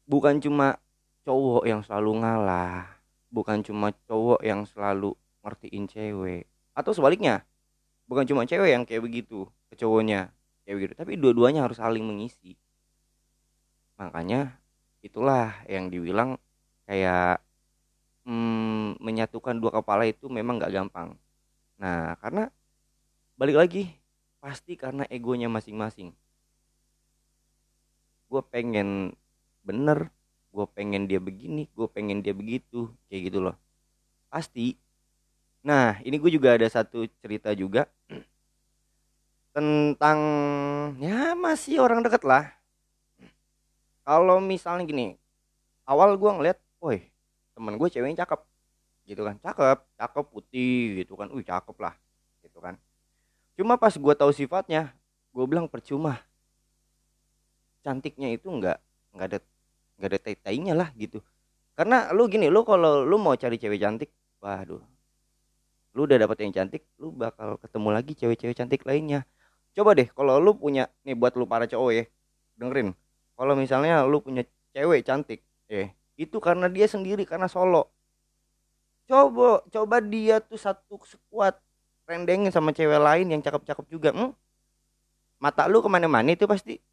bukan 0.03 0.43
cuma 0.43 0.75
cowok 1.23 1.63
yang 1.63 1.79
selalu 1.87 2.19
ngalah 2.19 2.99
bukan 3.31 3.63
cuma 3.63 3.95
cowok 4.11 4.43
yang 4.43 4.67
selalu 4.67 5.15
ngertiin 5.39 5.87
cewek 5.87 6.43
atau 6.75 6.91
sebaliknya 6.91 7.47
bukan 8.05 8.25
cuma 8.29 8.45
cewek 8.45 8.69
yang 8.73 8.83
kayak 8.85 9.01
begitu 9.05 9.49
ke 9.69 9.75
cowoknya 9.77 10.29
kayak 10.65 10.75
begitu 10.81 10.93
tapi 10.97 11.17
dua-duanya 11.17 11.65
harus 11.65 11.77
saling 11.77 12.05
mengisi. 12.05 12.57
Makanya 13.95 14.59
itulah 15.05 15.55
yang 15.69 15.87
dibilang 15.87 16.35
kayak 16.89 17.39
mm, 18.27 18.99
menyatukan 18.99 19.55
dua 19.61 19.71
kepala 19.81 20.03
itu 20.09 20.27
memang 20.27 20.59
gak 20.61 20.73
gampang. 20.73 21.15
Nah 21.81 22.17
karena 22.19 22.49
balik 23.39 23.57
lagi 23.61 23.83
pasti 24.43 24.77
karena 24.77 25.05
egonya 25.09 25.47
masing-masing. 25.49 26.13
Gue 28.29 28.41
pengen 28.45 29.13
bener 29.65 30.13
gue 30.55 30.65
pengen 30.71 31.03
dia 31.09 31.19
begini 31.19 31.67
gue 31.75 31.87
pengen 31.89 32.23
dia 32.23 32.31
begitu 32.35 32.91
kayak 33.09 33.21
gitu 33.31 33.39
loh. 33.41 33.55
Pasti 34.29 34.77
nah 35.65 35.97
ini 36.05 36.21
gue 36.21 36.29
juga 36.29 36.53
ada 36.53 36.69
satu 36.69 37.09
cerita 37.25 37.49
juga. 37.57 37.89
Tentang 39.49 40.19
ya 41.01 41.33
masih 41.33 41.81
orang 41.81 42.05
deket 42.05 42.21
lah. 42.21 42.53
Kalau 44.05 44.37
misalnya 44.37 44.85
gini 44.85 45.17
awal 45.89 46.13
gue 46.13 46.29
ngeliat 46.29 46.61
woi 46.77 47.09
temen 47.57 47.73
gue 47.81 47.89
ceweknya 47.89 48.21
cakep. 48.23 48.45
Gitu 49.09 49.21
kan 49.25 49.41
cakep 49.41 49.79
cakep 49.97 50.25
putih 50.29 51.01
gitu 51.01 51.17
kan 51.17 51.33
wih 51.33 51.41
cakep 51.41 51.77
lah 51.81 51.97
gitu 52.45 52.61
kan. 52.61 52.77
Cuma 53.57 53.81
pas 53.81 53.97
gue 53.97 54.13
tahu 54.13 54.29
sifatnya 54.29 54.93
gue 55.33 55.45
bilang 55.49 55.65
percuma. 55.65 56.21
Cantiknya 57.81 58.37
itu 58.37 58.45
nggak 58.53 58.77
nggak 59.17 59.27
ada 59.33 59.39
nggak 59.97 60.09
ada 60.13 60.19
tai-tainya 60.21 60.73
lah 60.77 60.93
gitu. 60.93 61.25
Karena 61.73 62.13
lu 62.13 62.29
gini 62.29 62.53
lu 62.53 62.61
kalau 62.61 63.01
lu 63.01 63.17
mau 63.17 63.33
cari 63.33 63.57
cewek 63.57 63.81
cantik 63.81 64.13
waduh 64.43 64.94
lu 65.95 66.03
udah 66.05 66.19
dapet 66.19 66.37
yang 66.43 66.51
cantik 66.51 66.83
lu 66.99 67.15
bakal 67.15 67.55
ketemu 67.63 67.89
lagi 67.95 68.11
cewek-cewek 68.19 68.55
cantik 68.59 68.81
lainnya. 68.83 69.23
Coba 69.75 69.95
deh 69.95 70.07
kalau 70.11 70.39
lu 70.43 70.51
punya 70.55 70.91
nih 71.07 71.15
buat 71.15 71.33
lu 71.39 71.47
para 71.47 71.65
cowok 71.65 71.91
ya 71.95 72.03
dengerin. 72.59 72.91
Kalau 73.35 73.53
misalnya 73.55 74.03
lu 74.03 74.19
punya 74.19 74.43
cewek 74.75 75.07
cantik 75.07 75.39
eh 75.71 75.95
itu 76.19 76.37
karena 76.43 76.67
dia 76.67 76.85
sendiri 76.85 77.23
karena 77.23 77.47
solo. 77.47 77.87
Coba 79.07 79.63
coba 79.71 79.97
dia 80.03 80.43
tuh 80.43 80.59
satu 80.59 80.99
sekuat 81.07 81.55
rendengin 82.05 82.53
sama 82.53 82.69
cewek 82.75 83.01
lain 83.01 83.33
yang 83.33 83.41
cakep-cakep 83.41 83.85
juga 83.89 84.13
hmm? 84.13 84.29
mata 85.41 85.65
lu 85.67 85.81
ke 85.83 85.89
mana-mana 85.91 86.31
itu 86.31 86.47
pasti 86.47 86.79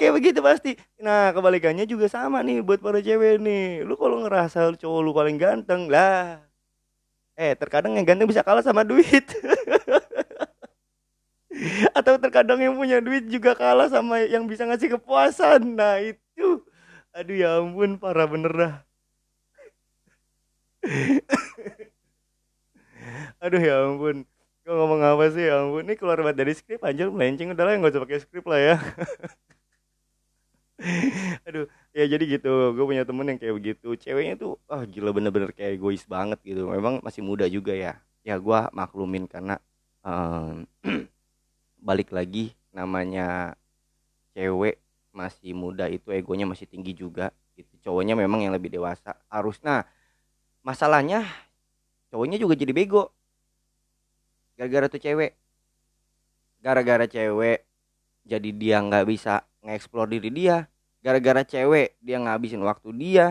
kayak 0.00 0.16
begitu 0.16 0.40
pasti. 0.40 0.80
Nah 0.96 1.28
kebalikannya 1.36 1.84
juga 1.84 2.08
sama 2.08 2.40
nih 2.40 2.64
buat 2.64 2.80
para 2.80 3.04
cewek 3.04 3.36
nih. 3.44 3.84
Lu 3.84 4.00
kalau 4.00 4.24
ngerasa 4.24 4.72
cowok 4.80 5.00
lu 5.04 5.12
paling 5.12 5.36
ganteng 5.36 5.92
lah. 5.92 6.40
Eh 7.36 7.52
terkadang 7.52 8.00
yang 8.00 8.08
ganteng 8.08 8.24
bisa 8.24 8.40
kalah 8.40 8.64
sama 8.64 8.80
duit. 8.80 9.28
Atau 11.96 12.16
terkadang 12.16 12.64
yang 12.64 12.72
punya 12.72 13.04
duit 13.04 13.28
juga 13.28 13.52
kalah 13.52 13.92
sama 13.92 14.24
yang 14.24 14.48
bisa 14.48 14.64
ngasih 14.64 14.96
kepuasan. 14.96 15.76
Nah 15.76 16.00
itu. 16.00 16.64
Aduh 17.12 17.36
ya 17.36 17.60
ampun 17.60 18.00
parah 18.00 18.24
bener 18.24 18.52
dah. 18.56 18.80
Aduh 23.44 23.60
ya 23.60 23.84
ampun. 23.84 24.24
Gue 24.64 24.74
ngomong 24.76 25.00
apa 25.04 25.28
sih 25.34 25.44
ya 25.44 25.60
ampun. 25.60 25.84
Ini 25.84 25.94
keluar 26.00 26.24
banget 26.24 26.40
dari 26.40 26.52
skrip 26.56 26.80
anjir 26.84 27.12
melenceng 27.12 27.52
Udah 27.52 27.64
lah 27.68 27.76
gak 27.76 27.92
usah 27.92 28.02
pakai 28.06 28.20
skrip 28.22 28.44
lah 28.48 28.60
ya 28.60 28.76
Aduh 31.46 31.66
Ya 31.92 32.04
jadi 32.08 32.24
gitu 32.38 32.72
Gue 32.72 32.84
punya 32.86 33.04
temen 33.04 33.26
yang 33.28 33.38
kayak 33.40 33.54
begitu 33.56 33.88
Ceweknya 33.98 34.34
tuh 34.40 34.56
ah 34.70 34.80
oh, 34.80 34.82
gila 34.88 35.12
bener-bener 35.12 35.52
kayak 35.52 35.76
egois 35.80 36.04
banget 36.08 36.38
gitu. 36.46 36.68
Memang 36.70 37.04
masih 37.04 37.20
muda 37.24 37.44
juga 37.50 37.74
ya. 37.76 38.00
Ya 38.24 38.36
gue 38.36 38.60
maklumin 38.72 39.28
karena 39.28 39.60
um, 40.04 40.64
Balik 41.86 42.12
lagi 42.14 42.54
Namanya 42.72 43.54
Cewek 44.32 44.80
masih 45.10 45.52
muda 45.58 45.90
itu 45.90 46.14
egonya 46.14 46.46
masih 46.46 46.70
tinggi 46.70 46.94
juga 46.94 47.34
gitu. 47.58 47.74
Cowoknya 47.82 48.14
memang 48.14 48.46
yang 48.46 48.54
lebih 48.54 48.70
dewasa. 48.72 49.18
Harus 49.28 49.58
nah 49.60 49.84
Masalahnya 50.62 51.26
Cowoknya 52.10 52.38
juga 52.38 52.54
jadi 52.58 52.72
bego. 52.74 53.10
Gara-gara 54.54 54.86
tuh 54.86 55.00
cewek. 55.02 55.34
Gara-gara 56.60 57.08
cewek 57.08 57.64
jadi 58.24 58.50
dia 58.52 58.76
nggak 58.84 59.08
bisa 59.08 59.42
ngeksplor 59.64 60.08
diri 60.08 60.30
dia 60.32 60.68
gara-gara 61.00 61.44
cewek 61.44 61.96
dia 62.00 62.16
ngabisin 62.20 62.60
waktu 62.60 62.92
dia 62.96 63.26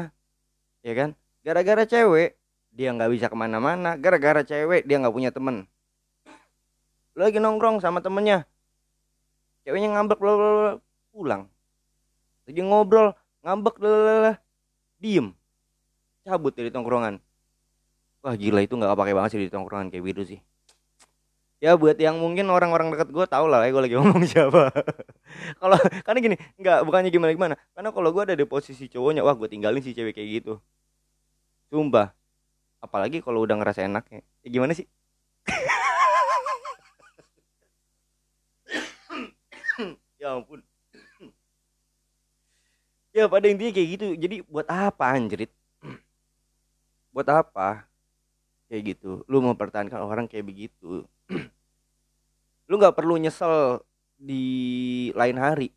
ya 0.82 0.94
kan? 0.96 1.10
Gara-gara 1.46 1.86
cewek 1.86 2.38
dia 2.74 2.94
nggak 2.94 3.10
bisa 3.14 3.26
ke 3.30 3.38
mana-mana 3.38 3.98
gara-gara 3.98 4.42
cewek 4.46 4.86
dia 4.86 4.98
nggak 5.02 5.14
punya 5.14 5.30
temen. 5.34 5.66
Lagi 7.18 7.38
nongkrong 7.42 7.82
sama 7.82 8.00
temennya 8.02 8.46
ceweknya 9.66 9.94
ngambek 9.98 10.20
bla 10.20 10.34
pulang. 11.14 11.46
Lagi 12.50 12.62
ngobrol 12.66 13.14
ngambek 13.46 13.76
bla 13.78 14.38
diem. 14.98 15.34
Cabut 16.26 16.54
dari 16.54 16.70
tongkrongan. 16.70 17.22
Wah 18.20 18.36
gila 18.36 18.60
itu 18.60 18.76
nggak 18.76 18.94
pakai 19.00 19.16
banget 19.16 19.30
sih 19.32 19.42
di 19.42 19.54
tongkrongan 19.54 19.88
kayak 19.88 20.04
gitu 20.12 20.36
sih 20.36 20.40
ya 21.60 21.76
buat 21.76 22.00
yang 22.00 22.16
mungkin 22.16 22.48
orang-orang 22.48 22.88
dekat 22.96 23.12
gue 23.12 23.26
tau 23.28 23.46
lah 23.52 23.68
ya 23.68 23.76
gue 23.76 23.84
lagi 23.84 23.96
ngomong 24.00 24.24
siapa. 24.24 24.72
Kalau 25.60 25.78
karena 26.08 26.20
gini 26.24 26.36
nggak 26.60 26.80
bukannya 26.88 27.12
gimana 27.12 27.32
gimana. 27.36 27.56
Karena 27.76 27.90
kalau 27.92 28.10
gue 28.16 28.24
ada 28.32 28.36
di 28.36 28.48
posisi 28.48 28.88
cowoknya 28.88 29.22
wah 29.22 29.36
gue 29.36 29.48
tinggalin 29.52 29.84
si 29.84 29.92
cewek 29.92 30.16
kayak 30.16 30.30
gitu. 30.44 30.54
Sumpah. 31.70 32.16
Apalagi 32.80 33.20
kalau 33.20 33.44
udah 33.44 33.60
ngerasa 33.60 33.84
enaknya. 33.84 34.24
Ya 34.44 34.50
gimana 34.50 34.74
sih? 34.74 34.88
Ya 40.20 40.36
ampun. 40.36 40.60
Ya 43.16 43.32
pada 43.32 43.48
intinya 43.48 43.72
kayak 43.72 43.90
gitu. 43.96 44.08
Jadi 44.20 44.44
buat 44.52 44.68
apa 44.68 45.16
anjrit? 45.16 45.48
Buat 47.16 47.32
apa 47.32 47.89
kayak 48.70 48.96
gitu. 48.96 49.26
Lu 49.26 49.42
mau 49.42 49.58
pertahankan 49.58 50.00
orang 50.06 50.30
kayak 50.30 50.46
begitu. 50.46 51.04
Lu 52.70 52.78
nggak 52.78 52.94
perlu 52.94 53.18
nyesel 53.18 53.82
di 54.16 54.46
lain 55.18 55.38
hari. 55.42 55.74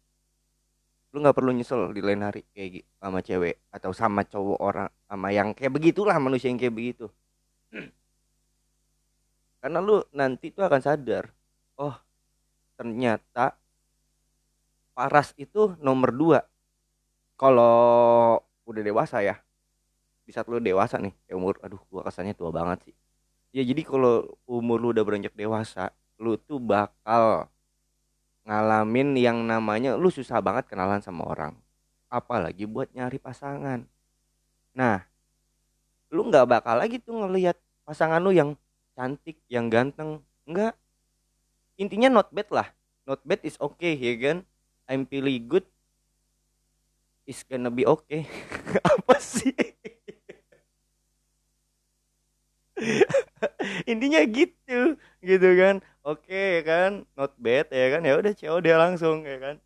Lu 1.16 1.24
nggak 1.24 1.36
perlu 1.36 1.56
nyesel 1.56 1.90
di 1.96 2.00
lain 2.04 2.20
hari 2.20 2.44
kayak 2.52 2.68
gitu 2.78 2.90
sama 3.00 3.18
cewek 3.24 3.56
atau 3.72 3.90
sama 3.96 4.22
cowok 4.28 4.60
orang 4.60 4.88
sama 5.08 5.28
yang 5.32 5.56
kayak 5.56 5.72
begitulah 5.72 6.16
manusia 6.20 6.52
yang 6.52 6.60
kayak 6.60 6.76
begitu. 6.76 7.08
Karena 9.64 9.78
lu 9.80 10.04
nanti 10.12 10.52
tuh 10.52 10.68
akan 10.68 10.80
sadar 10.84 11.32
oh 11.80 11.96
ternyata 12.76 13.56
paras 14.92 15.32
itu 15.40 15.76
nomor 15.80 16.12
dua. 16.12 16.40
Kalau 17.36 18.38
udah 18.68 18.82
dewasa 18.86 19.18
ya 19.24 19.41
saat 20.32 20.48
lu 20.48 20.58
dewasa 20.58 20.96
nih 20.98 21.14
ya 21.28 21.36
umur 21.36 21.60
aduh 21.62 21.80
gua 21.92 22.02
kesannya 22.08 22.34
tua 22.34 22.50
banget 22.50 22.90
sih. 22.90 22.96
Ya 23.52 23.62
jadi 23.62 23.84
kalau 23.84 24.32
umur 24.48 24.80
lu 24.80 24.88
udah 24.96 25.04
beranjak 25.04 25.36
dewasa 25.36 25.92
lu 26.16 26.40
tuh 26.40 26.56
bakal 26.56 27.52
ngalamin 28.48 29.14
yang 29.18 29.38
namanya 29.44 29.94
lu 29.94 30.08
susah 30.08 30.40
banget 30.40 30.66
kenalan 30.66 31.04
sama 31.04 31.28
orang. 31.28 31.54
Apalagi 32.08 32.64
buat 32.64 32.88
nyari 32.96 33.20
pasangan. 33.20 33.84
Nah 34.72 35.04
lu 36.12 36.28
nggak 36.28 36.48
bakal 36.48 36.76
lagi 36.76 37.00
tuh 37.00 37.16
ngelihat 37.24 37.56
pasangan 37.84 38.20
lu 38.20 38.32
yang 38.32 38.56
cantik 38.96 39.36
yang 39.48 39.68
ganteng. 39.68 40.24
Enggak 40.48 40.76
intinya 41.76 42.08
not 42.08 42.28
bad 42.32 42.48
lah. 42.52 42.68
Not 43.04 43.20
bad 43.26 43.42
is 43.42 43.58
okay 43.58 43.98
ya 43.98 44.14
kan? 44.16 44.46
I'm 44.86 45.04
feeling 45.08 45.48
good. 45.48 45.66
Is 47.26 47.42
gonna 47.46 47.70
be 47.70 47.86
okay. 47.86 48.26
Apa 48.92 49.18
sih 49.22 49.71
intinya 53.90 54.20
gitu 54.26 54.96
gitu 55.22 55.48
kan. 55.60 55.74
Oke 56.02 56.26
okay, 56.26 56.50
kan? 56.66 56.90
Not 57.14 57.32
bad 57.38 57.70
ya 57.70 57.86
kan? 57.96 58.02
Ya 58.02 58.12
udah 58.18 58.32
cewek 58.34 58.60
dia 58.66 58.76
langsung 58.78 59.22
ya 59.22 59.38
kan? 59.38 59.56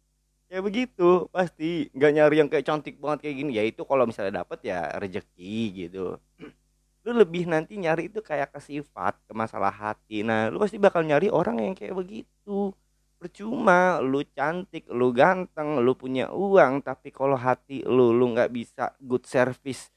Ya 0.52 0.58
begitu 0.62 1.26
pasti. 1.32 1.88
Nggak 1.96 2.12
nyari 2.16 2.35
yang 2.44 2.49
kayak 2.52 2.66
cantik 2.66 2.96
banget 3.02 3.26
kayak 3.28 3.37
gini. 3.40 3.50
Ya 3.56 3.64
itu 3.66 3.82
kalau 3.82 4.04
misalnya 4.06 4.44
dapet 4.44 4.58
ya 4.68 4.92
rezeki 5.00 5.58
gitu. 5.87 6.20
Lu 7.06 7.11
lebih 7.14 7.46
nanti 7.46 7.78
nyari 7.78 8.11
itu 8.11 8.20
kayak 8.20 8.54
ke 8.54 8.61
sifat 8.62 9.14
ke 9.26 9.32
masalah 9.32 9.70
hati. 9.70 10.26
Nah 10.26 10.50
lu 10.50 10.58
pasti 10.58 10.76
bakal 10.76 11.06
nyari 11.06 11.30
orang 11.30 11.62
yang 11.62 11.75
kayak 11.78 11.94
begitu. 11.94 12.75
Percuma 13.16 14.02
lu 14.04 14.20
cantik 14.37 14.85
lu 14.92 15.08
ganteng 15.14 15.80
lu 15.80 15.96
punya 15.96 16.28
uang 16.35 16.85
tapi 16.85 17.08
kalau 17.08 17.38
hati 17.38 17.80
lu 17.87 18.12
lu 18.12 18.35
nggak 18.37 18.52
bisa 18.52 18.92
good 19.00 19.25
service 19.25 19.88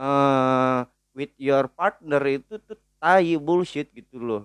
uh, 0.00 0.86
with 1.14 1.32
your 1.40 1.66
partner 1.70 2.22
itu 2.26 2.58
tuh 2.62 2.78
tai 3.00 3.34
bullshit 3.40 3.90
gitu 3.96 4.20
loh. 4.20 4.42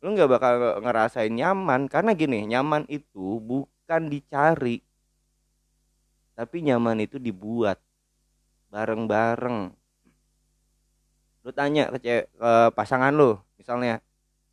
Lu 0.00 0.14
nggak 0.14 0.30
bakal 0.30 0.54
ngerasain 0.82 1.34
nyaman 1.34 1.90
karena 1.90 2.14
gini 2.14 2.46
nyaman 2.46 2.86
itu 2.86 3.42
bukan 3.42 4.06
dicari 4.06 4.82
tapi 6.38 6.62
nyaman 6.62 7.02
itu 7.02 7.18
dibuat 7.18 7.82
bareng-bareng. 8.70 9.74
Lu 11.42 11.50
tanya 11.50 11.90
ke, 11.90 11.98
cewek, 11.98 12.24
ke 12.30 12.50
pasangan 12.78 13.10
lu 13.10 13.34
misalnya 13.58 13.98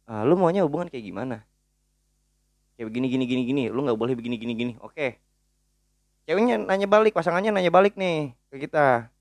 ah, 0.09 0.25
lu 0.25 0.33
maunya 0.33 0.65
hubungan 0.65 0.89
kayak 0.89 1.05
gimana? 1.05 1.45
Kayak 2.73 2.89
begini 2.89 3.05
gini 3.13 3.25
gini 3.29 3.41
gini 3.45 3.63
lu 3.69 3.85
nggak 3.85 4.01
boleh 4.01 4.17
begini 4.17 4.41
gini 4.41 4.53
gini. 4.57 4.73
Oke. 4.81 5.21
Ceweknya 6.25 6.57
nanya 6.57 6.89
balik 6.89 7.13
pasangannya 7.13 7.53
nanya 7.53 7.69
balik 7.69 7.93
nih 7.93 8.33
ke 8.49 8.65
kita 8.65 9.13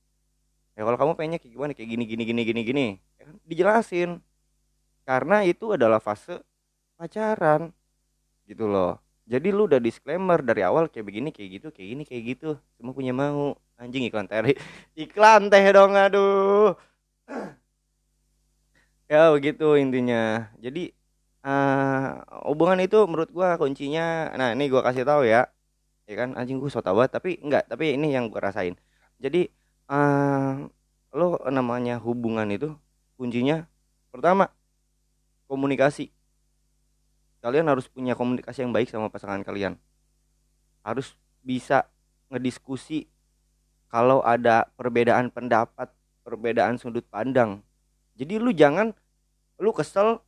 ya 0.75 0.83
kalau 0.87 0.99
kamu 1.01 1.13
pengennya 1.19 1.39
kayak 1.43 1.53
gimana? 1.55 1.73
Kayak 1.77 1.89
gini 1.95 2.05
gini 2.11 2.23
gini 2.29 2.43
gini 2.43 2.61
gini. 2.67 2.87
Ya 3.19 3.23
kan? 3.31 3.37
dijelasin. 3.47 4.11
Karena 5.09 5.37
itu 5.47 5.65
adalah 5.77 6.01
fase 6.03 6.41
pacaran. 6.99 7.71
Gitu 8.49 8.65
loh. 8.69 9.01
Jadi 9.25 9.49
lu 9.57 9.65
udah 9.65 9.81
disclaimer 9.81 10.41
dari 10.45 10.61
awal 10.61 10.93
kayak 10.93 11.07
begini 11.09 11.29
kayak 11.33 11.49
gitu 11.61 11.69
kayak 11.73 11.89
gini 11.97 12.03
kayak 12.05 12.23
gitu. 12.37 12.49
Semua 12.77 12.93
punya 12.93 13.13
mau. 13.17 13.57
Anjing 13.75 14.07
iklan 14.07 14.31
teh 14.31 14.55
iklan 15.05 15.51
teh 15.51 15.65
dong 15.75 15.93
aduh. 15.99 16.75
Ya 19.05 19.29
begitu 19.37 19.77
intinya. 19.77 20.49
Jadi 20.65 20.89
uh, 21.45 22.25
hubungan 22.49 22.81
itu 22.81 22.97
menurut 23.05 23.29
gua 23.37 23.61
kuncinya 23.61 24.33
nah 24.33 24.57
ini 24.57 24.65
gua 24.73 24.81
kasih 24.81 25.05
tahu 25.05 25.29
ya. 25.29 25.45
Ya 26.09 26.15
kan 26.21 26.33
anjing 26.41 26.57
gua 26.61 26.73
banget 26.97 27.11
tapi 27.13 27.31
enggak 27.45 27.69
tapi 27.69 27.97
ini 27.97 28.17
yang 28.17 28.33
gua 28.33 28.49
rasain. 28.49 28.75
Jadi 29.21 29.53
uh, 29.89 30.69
lo 31.15 31.39
namanya 31.49 32.01
hubungan 32.03 32.49
itu 32.51 32.75
kuncinya 33.15 33.67
pertama 34.11 34.51
komunikasi. 35.47 36.11
Kalian 37.45 37.69
harus 37.69 37.87
punya 37.93 38.17
komunikasi 38.17 38.65
yang 38.65 38.73
baik 38.73 38.89
sama 38.89 39.13
pasangan 39.13 39.45
kalian. 39.45 39.77
Harus 40.81 41.13
bisa 41.45 41.85
ngediskusi 42.33 43.07
kalau 43.93 44.25
ada 44.25 44.67
perbedaan 44.75 45.29
pendapat 45.29 45.93
perbedaan 46.25 46.81
sudut 46.81 47.05
pandang. 47.13 47.61
Jadi 48.17 48.41
lu 48.41 48.51
jangan 48.51 48.91
lu 49.61 49.71
kesel 49.71 50.19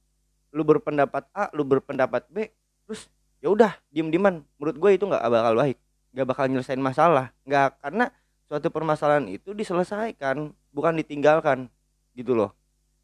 lu 0.55 0.63
berpendapat 0.63 1.27
A 1.35 1.51
lu 1.57 1.67
berpendapat 1.67 2.29
B 2.31 2.47
terus 2.87 3.11
ya 3.43 3.51
udah 3.51 3.75
diem 3.91 4.09
dieman 4.09 4.47
menurut 4.57 4.77
gue 4.79 4.91
itu 4.95 5.05
nggak 5.05 5.21
bakal 5.27 5.55
baik 5.59 5.77
nggak 6.15 6.27
bakal 6.33 6.45
nyelesain 6.49 6.81
masalah. 6.81 7.33
Nggak 7.45 7.77
karena 7.83 8.09
suatu 8.47 8.71
permasalahan 8.71 9.27
itu 9.31 9.53
diselesaikan 9.53 10.55
bukan 10.71 10.95
ditinggalkan 11.03 11.67
gitu 12.15 12.33
loh. 12.35 12.51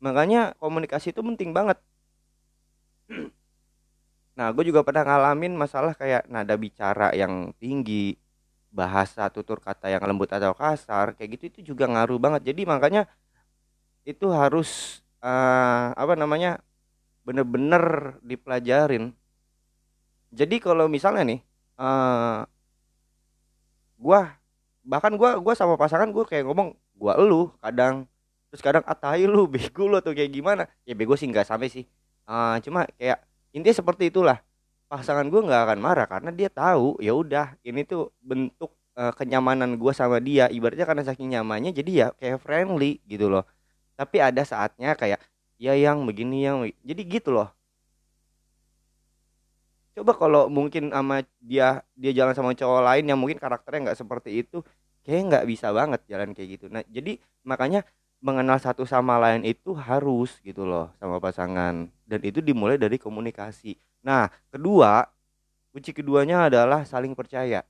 Makanya 0.03 0.55
komunikasi 0.59 1.15
itu 1.15 1.21
penting 1.23 1.55
banget. 1.55 1.79
Nah 4.33 4.49
gue 4.49 4.65
juga 4.65 4.81
pernah 4.81 5.05
ngalamin 5.05 5.53
masalah 5.53 5.93
kayak 5.93 6.25
nada 6.25 6.57
bicara 6.57 7.13
yang 7.13 7.53
tinggi 7.61 8.17
bahasa 8.73 9.29
tutur 9.29 9.61
kata 9.61 9.93
yang 9.93 10.01
lembut 10.09 10.33
atau 10.33 10.57
kasar 10.57 11.13
kayak 11.13 11.37
gitu 11.37 11.45
itu 11.53 11.61
juga 11.77 11.85
ngaruh 11.85 12.17
banget. 12.17 12.49
Jadi 12.49 12.65
makanya 12.65 13.05
itu 14.09 14.33
harus 14.33 15.03
uh, 15.21 15.93
apa 15.93 16.17
namanya 16.17 16.65
bener-bener 17.29 18.17
dipelajarin. 18.25 19.13
Jadi 20.33 20.57
kalau 20.65 20.89
misalnya 20.89 21.29
nih 21.29 21.41
uh, 21.77 22.49
gua 24.01 24.33
bahkan 24.83 25.15
gua 25.15 25.39
gua 25.39 25.55
sama 25.57 25.75
pasangan 25.79 26.11
gua 26.11 26.27
kayak 26.27 26.47
ngomong 26.47 26.75
gua 26.99 27.19
elu 27.19 27.51
kadang. 27.63 28.07
Terus 28.53 28.63
kadang 28.63 28.85
atai 28.85 29.25
lu 29.25 29.49
bego 29.53 29.89
lu 29.89 29.99
tuh 30.05 30.15
kayak 30.15 30.31
gimana. 30.35 30.69
Ya 30.85 30.95
bego 30.99 31.15
sih 31.19 31.27
nggak 31.31 31.47
sampai 31.49 31.69
sih. 31.73 31.85
Uh, 32.29 32.59
cuma 32.63 32.87
kayak 32.99 33.23
intinya 33.55 33.77
seperti 33.79 34.11
itulah. 34.13 34.39
Pasangan 34.91 35.25
gua 35.33 35.41
nggak 35.47 35.63
akan 35.71 35.79
marah 35.81 36.07
karena 36.11 36.31
dia 36.35 36.49
tahu 36.53 37.01
ya 37.01 37.17
udah 37.17 37.57
ini 37.65 37.87
tuh 37.89 38.13
bentuk 38.21 38.71
uh, 38.99 39.13
kenyamanan 39.17 39.79
gua 39.81 39.97
sama 39.97 40.21
dia. 40.21 40.51
Ibaratnya 40.53 40.85
karena 40.85 41.03
saking 41.07 41.33
nyamannya 41.39 41.73
jadi 41.73 41.91
ya 41.91 42.07
kayak 42.19 42.39
friendly 42.43 43.01
gitu 43.09 43.33
loh. 43.33 43.47
Tapi 43.97 44.19
ada 44.21 44.43
saatnya 44.45 44.93
kayak 44.99 45.21
ya 45.57 45.73
yang 45.79 46.05
begini 46.05 46.45
yang. 46.45 46.67
Jadi 46.85 47.03
gitu 47.09 47.33
loh 47.33 47.49
coba 49.93 50.13
kalau 50.17 50.43
mungkin 50.49 50.89
sama 50.89 51.21
dia 51.41 51.85
dia 51.93 52.13
jalan 52.17 52.33
sama 52.33 52.57
cowok 52.57 52.81
lain 52.81 53.05
yang 53.13 53.19
mungkin 53.21 53.37
karakternya 53.37 53.93
nggak 53.93 53.99
seperti 54.01 54.31
itu 54.45 54.65
kayak 55.05 55.21
nggak 55.29 55.45
bisa 55.49 55.69
banget 55.75 56.01
jalan 56.09 56.33
kayak 56.33 56.49
gitu. 56.59 56.67
Nah 56.73 56.81
jadi 56.89 57.21
makanya 57.45 57.85
mengenal 58.23 58.57
satu 58.63 58.87
sama 58.87 59.19
lain 59.19 59.43
itu 59.45 59.75
harus 59.77 60.39
gitu 60.41 60.65
loh 60.65 60.95
sama 60.97 61.19
pasangan. 61.21 61.91
Dan 62.09 62.21
itu 62.25 62.41
dimulai 62.41 62.81
dari 62.81 62.97
komunikasi. 62.97 63.77
Nah 64.07 64.33
kedua 64.49 65.05
kunci 65.73 65.93
keduanya 65.93 66.49
adalah 66.49 66.85
saling 66.89 67.13
percaya. 67.13 67.61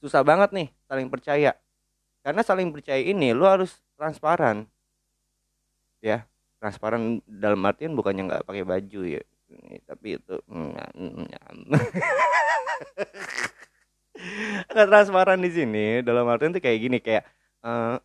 Susah 0.00 0.24
banget 0.24 0.50
nih 0.56 0.68
saling 0.88 1.08
percaya. 1.12 1.52
Karena 2.22 2.40
saling 2.46 2.70
percaya 2.70 3.02
ini 3.02 3.34
lo 3.36 3.44
harus 3.44 3.82
transparan. 3.98 4.64
Ya 6.00 6.26
transparan 6.62 7.18
dalam 7.26 7.58
artian 7.66 7.98
bukannya 7.98 8.22
nggak 8.30 8.46
pakai 8.46 8.62
baju 8.62 9.02
ya 9.02 9.22
tapi 9.84 10.18
itu 10.20 10.36
nggak 10.48 10.90
transparan 14.90 15.40
di 15.42 15.50
sini 15.50 15.86
dalam 16.00 16.28
artian 16.28 16.54
tuh 16.54 16.62
kayak 16.62 16.78
gini 16.78 16.98
kayak 17.02 17.26
uh, 17.66 17.98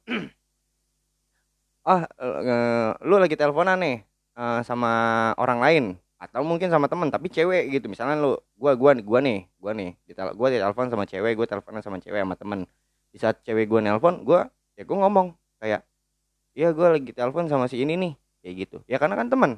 ah 1.88 2.04
uh, 2.20 2.92
lu 3.08 3.16
lagi 3.16 3.40
teleponan 3.40 3.80
nih 3.80 4.04
uh, 4.36 4.60
sama 4.64 4.92
orang 5.40 5.60
lain 5.64 5.84
atau 6.18 6.42
mungkin 6.42 6.74
sama 6.74 6.90
temen 6.90 7.14
tapi 7.14 7.30
cewek 7.30 7.70
gitu. 7.72 7.88
Misalnya 7.88 8.18
lu 8.18 8.32
gua 8.58 8.74
gua 8.74 8.98
gua 8.98 9.20
nih 9.22 9.46
gua 9.62 9.72
nih 9.78 9.94
di 10.04 10.12
gua 10.14 10.48
di 10.50 10.58
telepon 10.60 10.90
sama 10.90 11.06
cewek 11.06 11.38
gua 11.38 11.48
teleponan 11.48 11.82
sama 11.86 11.98
cewek 12.02 12.20
sama 12.22 12.36
temen. 12.36 12.60
Di 13.14 13.18
saat 13.22 13.40
cewek 13.46 13.70
gua 13.70 13.80
nelpon 13.86 14.26
gua 14.26 14.50
ya 14.76 14.84
gua 14.84 15.08
ngomong 15.08 15.38
kayak 15.62 15.82
iya 16.58 16.74
gue 16.74 16.88
lagi 16.90 17.12
telepon 17.14 17.46
sama 17.50 17.70
si 17.70 17.82
ini 17.82 17.94
nih 17.98 18.14
kayak 18.42 18.56
gitu. 18.66 18.78
Ya 18.90 18.98
karena 18.98 19.16
kan 19.18 19.30
teman 19.30 19.52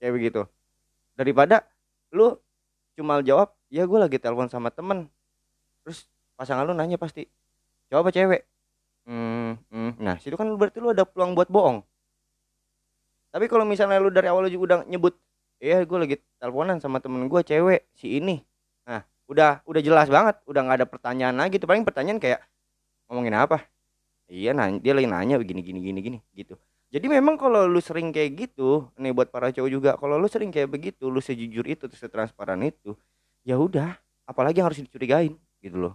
kayak 0.00 0.12
begitu 0.12 0.44
daripada 1.16 1.64
lu 2.12 2.36
cuma 2.94 3.18
jawab 3.24 3.52
ya 3.72 3.88
gue 3.88 3.98
lagi 3.98 4.20
telepon 4.20 4.46
sama 4.46 4.68
temen. 4.70 5.08
Terus 5.82 6.06
pasangan 6.36 6.68
lu 6.68 6.76
nanya 6.76 7.00
pasti 7.00 7.26
jawab 7.90 8.06
apa 8.06 8.12
cewek? 8.14 8.42
Hmm, 9.06 9.56
hmm. 9.72 10.02
nah 10.02 10.18
situ 10.20 10.36
kan 10.36 10.46
berarti 10.54 10.78
lu 10.78 10.92
ada 10.92 11.08
peluang 11.08 11.32
buat 11.32 11.48
bohong. 11.48 11.82
Tapi 13.32 13.48
kalau 13.48 13.64
misalnya 13.66 13.98
lu 13.98 14.12
dari 14.12 14.28
awal 14.28 14.46
lu 14.46 14.50
juga 14.52 14.64
udah 14.76 14.78
nyebut 14.86 15.16
ya 15.56 15.82
gue 15.82 15.98
lagi 15.98 16.16
teleponan 16.36 16.78
sama 16.78 17.00
temen 17.00 17.26
gue 17.26 17.40
cewek 17.42 17.88
si 17.96 18.20
ini. 18.20 18.44
Nah 18.84 19.02
udah 19.26 19.64
udah 19.66 19.80
jelas 19.82 20.06
banget 20.12 20.38
udah 20.44 20.60
nggak 20.62 20.76
ada 20.84 20.86
pertanyaan 20.86 21.36
lagi 21.36 21.56
tuh. 21.56 21.68
Paling 21.68 21.84
pertanyaan 21.88 22.20
kayak 22.20 22.44
ngomongin 23.08 23.34
apa? 23.34 23.64
Iya 24.26 24.52
nanya 24.52 24.82
dia 24.82 24.92
lagi 24.92 25.08
nanya 25.08 25.36
begini 25.38 25.62
gini 25.62 25.78
gini 25.80 26.00
gini 26.02 26.18
gitu 26.34 26.58
jadi 26.96 27.12
memang 27.12 27.36
kalau 27.36 27.68
lu 27.68 27.76
sering 27.76 28.08
kayak 28.08 28.48
gitu 28.48 28.88
nih 28.96 29.12
buat 29.12 29.28
para 29.28 29.52
cowok 29.52 29.68
juga 29.68 29.90
kalau 30.00 30.16
lu 30.16 30.24
sering 30.32 30.48
kayak 30.48 30.72
begitu 30.72 31.12
lu 31.12 31.20
sejujur 31.20 31.68
itu 31.68 31.84
terus 31.84 32.00
transparan 32.08 32.64
itu 32.64 32.96
ya 33.44 33.60
udah 33.60 34.00
apalagi 34.24 34.64
harus 34.64 34.80
dicurigain 34.80 35.36
gitu 35.60 35.76
loh. 35.76 35.94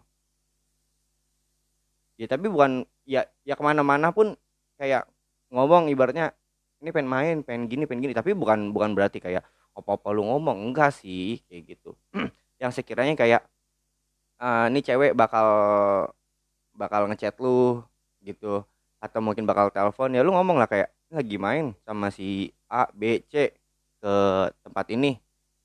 Ya 2.21 2.29
tapi 2.29 2.53
bukan 2.53 2.85
ya 3.01 3.25
ya 3.41 3.57
ke 3.57 3.63
mana-mana 3.65 4.13
pun 4.13 4.37
kayak 4.77 5.09
ngomong 5.49 5.89
ibaratnya 5.89 6.37
ini 6.85 6.93
pengen 6.93 7.09
main 7.09 7.35
pengen 7.41 7.65
gini 7.65 7.89
pengen 7.89 8.05
gini. 8.05 8.13
Tapi 8.13 8.37
bukan 8.37 8.69
bukan 8.69 8.93
berarti 8.93 9.17
kayak 9.17 9.41
apa-apa 9.73 10.13
lu 10.13 10.29
ngomong 10.29 10.69
enggak 10.69 10.93
sih 10.93 11.41
kayak 11.49 11.75
gitu. 11.77 11.97
Yang 12.61 12.77
sekiranya 12.77 13.17
kayak 13.17 13.41
uh, 14.37 14.69
ini 14.69 14.85
cewek 14.85 15.17
bakal 15.17 15.49
bakal 16.77 17.09
ngechat 17.09 17.33
lu 17.41 17.81
gitu 18.21 18.61
atau 19.01 19.19
mungkin 19.19 19.49
bakal 19.49 19.73
telepon 19.73 20.13
ya 20.13 20.21
lu 20.21 20.31
ngomong 20.31 20.61
lah 20.61 20.69
kayak 20.69 20.93
lagi 21.09 21.35
main 21.41 21.73
sama 21.81 22.13
si 22.13 22.53
A 22.69 22.85
B 22.93 23.25
C 23.27 23.51
ke 23.99 24.13
tempat 24.63 24.85
ini. 24.93 25.17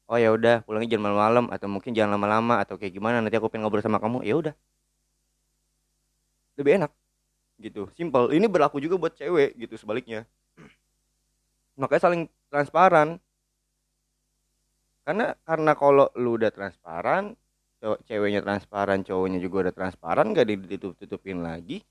Oh 0.09 0.17
ya 0.17 0.33
udah 0.33 0.65
pulangnya 0.65 0.97
jangan 0.97 1.13
malam-malam 1.13 1.45
atau 1.53 1.67
mungkin 1.69 1.91
jangan 1.93 2.17
lama-lama 2.17 2.63
atau 2.63 2.79
kayak 2.81 2.95
gimana 2.95 3.21
nanti 3.21 3.37
aku 3.37 3.53
pengen 3.53 3.69
ngobrol 3.69 3.85
sama 3.85 4.01
kamu. 4.01 4.25
Ya 4.25 4.35
udah. 4.39 4.55
Lebih 6.57 6.83
enak. 6.83 6.91
Gitu. 7.61 7.91
Simple. 7.93 8.33
Ini 8.33 8.47
berlaku 8.47 8.79
juga 8.81 8.97
buat 8.97 9.13
cewek 9.19 9.59
gitu 9.59 9.75
sebaliknya. 9.77 10.25
Makanya 11.77 12.03
saling 12.03 12.23
transparan. 12.49 13.21
Karena 15.07 15.35
karena 15.47 15.73
kalau 15.75 16.11
lu 16.19 16.39
udah 16.39 16.51
transparan 16.51 17.39
ceweknya 18.07 18.43
transparan 18.43 19.07
cowoknya 19.07 19.39
juga 19.39 19.69
udah 19.69 19.75
transparan 19.75 20.35
gak 20.35 20.49
ditutup 20.51 20.99
tutupin 20.99 21.47
lagi 21.47 21.87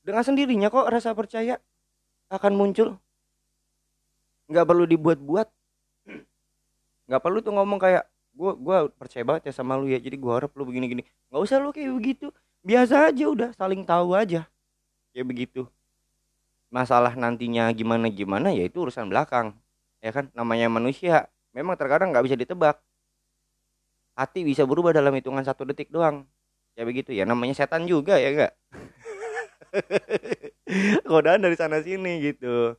dengan 0.00 0.24
sendirinya 0.24 0.68
kok 0.72 0.88
rasa 0.88 1.12
percaya 1.12 1.60
akan 2.32 2.52
muncul. 2.56 2.96
Nggak 4.48 4.66
perlu 4.66 4.84
dibuat-buat. 4.88 5.48
Nggak 7.10 7.22
perlu 7.22 7.38
tuh 7.42 7.52
ngomong 7.54 7.78
kayak 7.78 8.04
gue 8.30 8.52
gua 8.62 8.86
percaya 8.88 9.26
banget 9.26 9.50
ya 9.50 9.52
sama 9.52 9.74
lu 9.74 9.90
ya 9.90 9.98
jadi 9.98 10.14
gue 10.14 10.30
harap 10.30 10.54
lu 10.54 10.62
begini 10.62 10.86
gini 10.86 11.02
nggak 11.28 11.42
usah 11.42 11.58
lu 11.58 11.74
kayak 11.74 11.92
begitu. 11.94 12.26
Biasa 12.62 13.10
aja 13.10 13.24
udah 13.26 13.50
saling 13.56 13.82
tahu 13.82 14.14
aja. 14.14 14.46
Kayak 15.12 15.26
begitu. 15.26 15.62
Masalah 16.70 17.18
nantinya 17.18 17.66
gimana 17.74 18.06
gimana 18.08 18.54
ya 18.54 18.64
itu 18.64 18.86
urusan 18.86 19.10
belakang. 19.10 19.52
Ya 20.00 20.14
kan 20.14 20.30
namanya 20.32 20.70
manusia 20.70 21.28
memang 21.50 21.74
terkadang 21.74 22.14
nggak 22.14 22.24
bisa 22.30 22.36
ditebak. 22.38 22.78
Hati 24.14 24.46
bisa 24.46 24.62
berubah 24.62 24.94
dalam 24.94 25.10
hitungan 25.12 25.42
satu 25.42 25.66
detik 25.66 25.90
doang. 25.90 26.24
Ya 26.78 26.86
begitu 26.86 27.10
ya 27.10 27.26
namanya 27.26 27.58
setan 27.58 27.84
juga 27.90 28.16
ya 28.16 28.30
enggak 28.30 28.52
godaan 31.10 31.42
dari 31.42 31.56
sana 31.56 31.82
sini 31.82 32.20
gitu. 32.22 32.74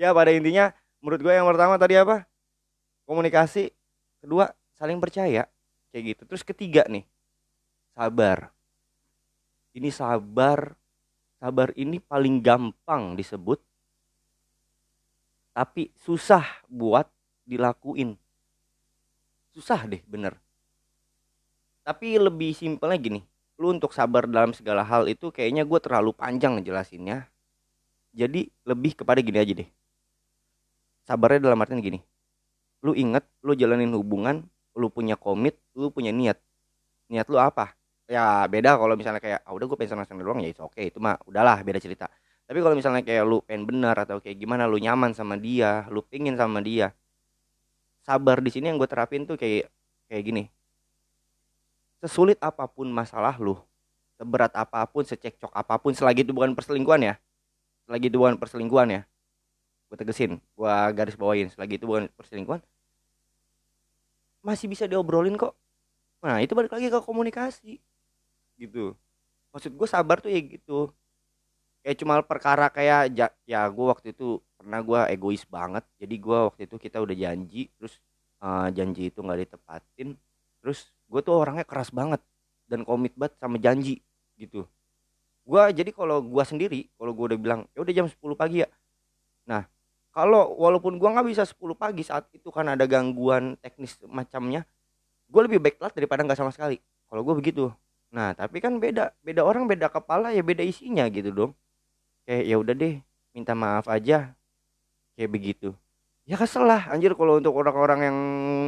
Ya 0.00 0.10
pada 0.10 0.30
intinya 0.32 0.72
menurut 1.00 1.20
gue 1.20 1.34
yang 1.34 1.46
pertama 1.48 1.76
tadi 1.76 1.98
apa? 1.98 2.24
Komunikasi. 3.04 3.72
Kedua 4.24 4.52
saling 4.76 4.98
percaya. 5.00 5.48
Kayak 5.92 6.04
gitu. 6.16 6.22
Terus 6.28 6.42
ketiga 6.42 6.82
nih 6.88 7.04
sabar. 7.94 8.50
Ini 9.74 9.90
sabar 9.90 10.74
sabar 11.42 11.74
ini 11.76 12.00
paling 12.00 12.40
gampang 12.40 13.18
disebut 13.18 13.60
tapi 15.54 15.94
susah 16.02 16.42
buat 16.66 17.06
dilakuin. 17.46 18.18
Susah 19.54 19.86
deh 19.86 20.02
bener. 20.08 20.34
Tapi 21.86 22.18
lebih 22.18 22.56
simpelnya 22.56 22.98
gini 22.98 23.20
lu 23.58 23.74
untuk 23.74 23.94
sabar 23.94 24.26
dalam 24.26 24.50
segala 24.50 24.82
hal 24.82 25.06
itu 25.06 25.30
kayaknya 25.30 25.62
gue 25.62 25.78
terlalu 25.78 26.10
panjang 26.14 26.58
ngejelasinnya. 26.58 27.28
Jadi 28.14 28.46
lebih 28.66 28.98
kepada 28.98 29.18
gini 29.22 29.38
aja 29.38 29.52
deh. 29.54 29.68
Sabarnya 31.06 31.50
dalam 31.50 31.58
artian 31.62 31.82
gini. 31.82 32.00
Lu 32.82 32.94
inget 32.94 33.26
lu 33.42 33.54
jalanin 33.54 33.94
hubungan 33.94 34.42
lu 34.74 34.90
punya 34.90 35.14
komit 35.14 35.58
lu 35.74 35.90
punya 35.90 36.10
niat. 36.10 36.38
Niat 37.10 37.26
lu 37.30 37.38
apa? 37.38 37.74
Ya 38.10 38.44
beda 38.50 38.76
kalau 38.76 38.94
misalnya 38.98 39.22
kayak 39.22 39.40
ah 39.46 39.52
udah 39.54 39.66
gue 39.66 39.76
pengen 39.80 40.04
senang 40.04 40.20
doang 40.20 40.44
ya 40.44 40.52
oke 40.60 40.76
okay. 40.76 40.92
itu 40.92 40.98
mah 41.00 41.18
udahlah 41.24 41.62
beda 41.62 41.78
cerita. 41.78 42.10
Tapi 42.44 42.58
kalau 42.60 42.76
misalnya 42.76 43.00
kayak 43.00 43.24
lu 43.24 43.40
pengen 43.40 43.64
benar 43.64 43.96
atau 43.96 44.20
kayak 44.20 44.36
gimana 44.36 44.68
lu 44.68 44.76
nyaman 44.76 45.16
sama 45.16 45.40
dia 45.40 45.88
lu 45.88 46.04
pingin 46.04 46.36
sama 46.36 46.60
dia 46.60 46.92
sabar 48.04 48.44
di 48.44 48.52
sini 48.52 48.68
yang 48.68 48.76
gue 48.76 48.84
terapin 48.84 49.24
tuh 49.24 49.40
kayak 49.40 49.72
kayak 50.12 50.22
gini 50.28 50.42
sesulit 52.04 52.36
apa 52.44 52.68
pun 52.68 52.84
masalah 52.92 53.32
lu 53.40 53.56
seberat 54.20 54.52
apa 54.52 54.84
pun 54.84 55.02
secekcok 55.08 55.48
apa 55.56 55.80
pun 55.80 55.96
selagi 55.96 56.20
itu 56.20 56.36
bukan 56.36 56.52
perselingkuhan 56.52 57.00
ya. 57.00 57.14
Selagi 57.88 58.12
itu 58.12 58.20
bukan 58.20 58.36
perselingkuhan 58.36 58.88
ya. 58.92 59.02
Gue 59.88 59.96
tegesin 59.96 60.36
gue 60.36 60.74
garis 60.92 61.16
bawain 61.16 61.48
selagi 61.48 61.80
itu 61.80 61.88
bukan 61.88 62.12
perselingkuhan 62.12 62.60
masih 64.44 64.68
bisa 64.68 64.84
diobrolin 64.84 65.40
kok. 65.40 65.56
Nah 66.20 66.44
itu 66.44 66.52
balik 66.52 66.76
lagi 66.76 66.92
ke 66.92 67.00
komunikasi 67.00 67.80
gitu. 68.60 68.92
Maksud 69.56 69.72
gue 69.72 69.88
sabar 69.88 70.20
tuh 70.20 70.28
ya 70.28 70.44
gitu. 70.44 70.92
Kayak 71.80 71.96
cuma 72.04 72.14
perkara 72.20 72.68
kayak 72.68 73.16
ya 73.48 73.60
gue 73.72 73.86
waktu 73.88 74.12
itu 74.12 74.44
pernah 74.60 74.84
gue 74.84 75.00
egois 75.16 75.42
banget. 75.48 75.84
Jadi 75.96 76.14
gue 76.20 76.38
waktu 76.52 76.60
itu 76.68 76.76
kita 76.76 77.00
udah 77.00 77.16
janji 77.16 77.72
terus 77.80 77.96
uh, 78.44 78.68
janji 78.68 79.08
itu 79.08 79.24
nggak 79.24 79.48
ditepatin 79.48 80.12
terus 80.64 80.88
gue 81.12 81.20
tuh 81.20 81.36
orangnya 81.36 81.68
keras 81.68 81.92
banget 81.92 82.24
dan 82.64 82.88
komit 82.88 83.12
banget 83.12 83.36
sama 83.36 83.60
janji 83.60 84.00
gitu. 84.40 84.64
Gue 85.44 85.60
jadi 85.76 85.92
kalau 85.92 86.24
gue 86.24 86.44
sendiri 86.48 86.88
kalau 86.96 87.12
gue 87.12 87.36
udah 87.36 87.38
bilang 87.38 87.60
ya 87.76 87.84
udah 87.84 87.92
jam 87.92 88.08
10 88.08 88.16
pagi 88.32 88.64
ya. 88.64 88.68
Nah 89.44 89.68
kalau 90.08 90.56
walaupun 90.56 90.96
gue 90.96 91.04
nggak 91.04 91.28
bisa 91.28 91.44
10 91.44 91.60
pagi 91.76 92.00
saat 92.08 92.24
itu 92.32 92.48
kan 92.48 92.64
ada 92.72 92.88
gangguan 92.88 93.60
teknis 93.60 94.00
macamnya 94.08 94.64
gue 95.28 95.40
lebih 95.44 95.60
baik 95.60 95.76
telat 95.76 95.92
daripada 95.92 96.24
nggak 96.24 96.40
sama 96.40 96.48
sekali. 96.48 96.80
Kalau 97.12 97.20
gue 97.20 97.34
begitu. 97.36 97.68
Nah 98.08 98.32
tapi 98.32 98.64
kan 98.64 98.80
beda. 98.80 99.12
Beda 99.20 99.44
orang 99.44 99.68
beda 99.68 99.92
kepala 99.92 100.32
ya 100.32 100.40
beda 100.40 100.64
isinya 100.64 101.04
gitu 101.12 101.28
dong. 101.28 101.52
Kayak 102.24 102.44
ya 102.48 102.56
udah 102.56 102.72
deh 102.72 102.94
minta 103.36 103.52
maaf 103.52 103.84
aja. 103.92 104.32
Kayak 105.12 105.28
begitu. 105.28 105.76
Ya 106.24 106.40
kesel 106.40 106.64
lah 106.64 106.88
anjir 106.88 107.12
kalau 107.12 107.36
untuk 107.36 107.52
orang-orang 107.52 108.08
yang 108.08 108.16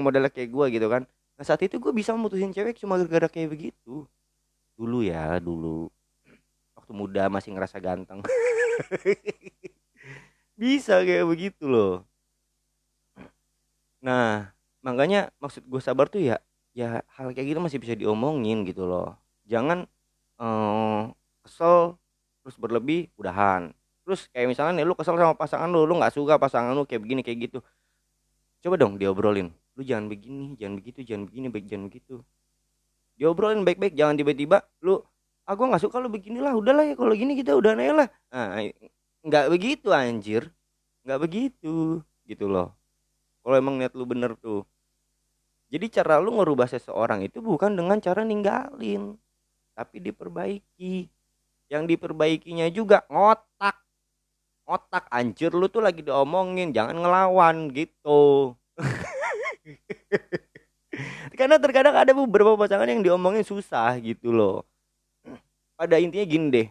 modelnya 0.05 0.29
kayak 0.29 0.53
gue 0.53 0.67
gitu 0.77 0.93
kan 0.93 1.09
nah 1.37 1.45
saat 1.45 1.61
itu 1.63 1.77
gue 1.77 1.93
bisa 1.93 2.17
memutusin 2.17 2.53
cewek 2.53 2.81
cuma 2.81 2.97
gara-gara 2.97 3.29
kayak 3.29 3.53
begitu. 3.53 4.09
Dulu 4.77 5.05
ya 5.05 5.37
dulu. 5.41 5.93
Waktu 6.77 6.93
muda 6.93 7.29
masih 7.29 7.53
ngerasa 7.53 7.81
ganteng. 7.81 8.25
Bisa 10.61 11.05
kayak 11.05 11.29
begitu 11.29 11.69
loh. 11.69 12.05
Nah 14.01 14.53
makanya 14.81 15.29
maksud 15.43 15.67
gue 15.69 15.81
sabar 15.83 16.09
tuh 16.09 16.23
ya 16.25 16.41
ya 16.77 17.01
hal 17.17 17.33
kayak 17.33 17.57
gitu 17.57 17.61
masih 17.61 17.81
bisa 17.81 17.97
diomongin 17.97 18.65
gitu 18.65 18.89
loh. 18.89 19.17
Jangan 19.49 19.85
eh, 20.41 21.01
kesel 21.45 21.97
terus 22.45 22.57
berlebih 22.57 23.13
udahan. 23.21 23.73
Terus 24.07 24.31
kayak 24.33 24.49
misalnya 24.49 24.81
nih 24.81 24.87
lu 24.89 24.95
kesel 24.95 25.19
sama 25.19 25.35
pasangan 25.37 25.69
lu 25.69 25.85
lu 25.85 25.99
nggak 25.99 26.15
suka 26.15 26.41
pasangan 26.41 26.73
lu 26.73 26.89
kayak 26.89 27.03
begini 27.05 27.21
kayak 27.27 27.51
gitu 27.51 27.59
coba 28.67 28.83
dong 28.83 28.99
diobrolin. 28.99 29.55
Lu 29.79 29.87
jangan 29.87 30.11
begini 30.11 30.59
jangan 30.59 30.75
begitu 30.83 31.07
jangan 31.07 31.31
begini 31.31 31.47
baik 31.47 31.71
jangan 31.71 31.87
begitu. 31.87 32.15
Diobrolin 33.15 33.63
baik-baik 33.63 33.95
jangan 33.95 34.19
tiba-tiba 34.19 34.67
lu 34.83 34.99
ah 35.47 35.55
nggak 35.55 35.79
suka 35.79 36.03
lu 36.03 36.11
beginilah 36.11 36.59
udahlah 36.59 36.83
ya 36.83 36.99
kalau 36.99 37.15
gini 37.15 37.39
kita 37.39 37.55
udah 37.55 37.79
naik 37.79 37.95
lah. 37.95 38.09
Nah, 38.35 38.67
nggak 39.23 39.47
begitu 39.55 39.95
anjir. 39.95 40.51
Nggak 41.07 41.21
begitu 41.23 42.03
gitu 42.27 42.51
loh. 42.51 42.75
Kalau 43.47 43.55
emang 43.55 43.79
niat 43.79 43.95
lu 43.95 44.03
bener 44.03 44.35
tuh. 44.35 44.67
Jadi 45.71 45.87
cara 45.87 46.19
lu 46.19 46.35
ngerubah 46.35 46.67
seseorang 46.67 47.23
itu 47.23 47.39
bukan 47.39 47.79
dengan 47.79 48.03
cara 48.03 48.27
ninggalin 48.27 49.15
tapi 49.79 50.03
diperbaiki. 50.03 51.07
Yang 51.71 51.83
diperbaikinya 51.95 52.67
juga 52.75 53.07
ngotak 53.07 53.86
otak 54.67 55.07
anjir 55.15 55.55
lu 55.55 55.71
tuh 55.71 55.81
lagi 55.81 56.03
diomongin 56.03 56.75
jangan 56.75 56.99
ngelawan 56.99 57.71
gitu. 57.71 58.53
Karena 61.39 61.57
terkadang 61.63 61.95
ada 61.95 62.13
beberapa 62.13 62.59
pasangan 62.59 62.91
yang 62.91 63.07
diomongin 63.07 63.47
susah 63.47 63.95
gitu 64.03 64.35
loh. 64.35 64.67
Pada 65.79 66.03
intinya 66.03 66.27
gini 66.27 66.47
deh 66.51 66.69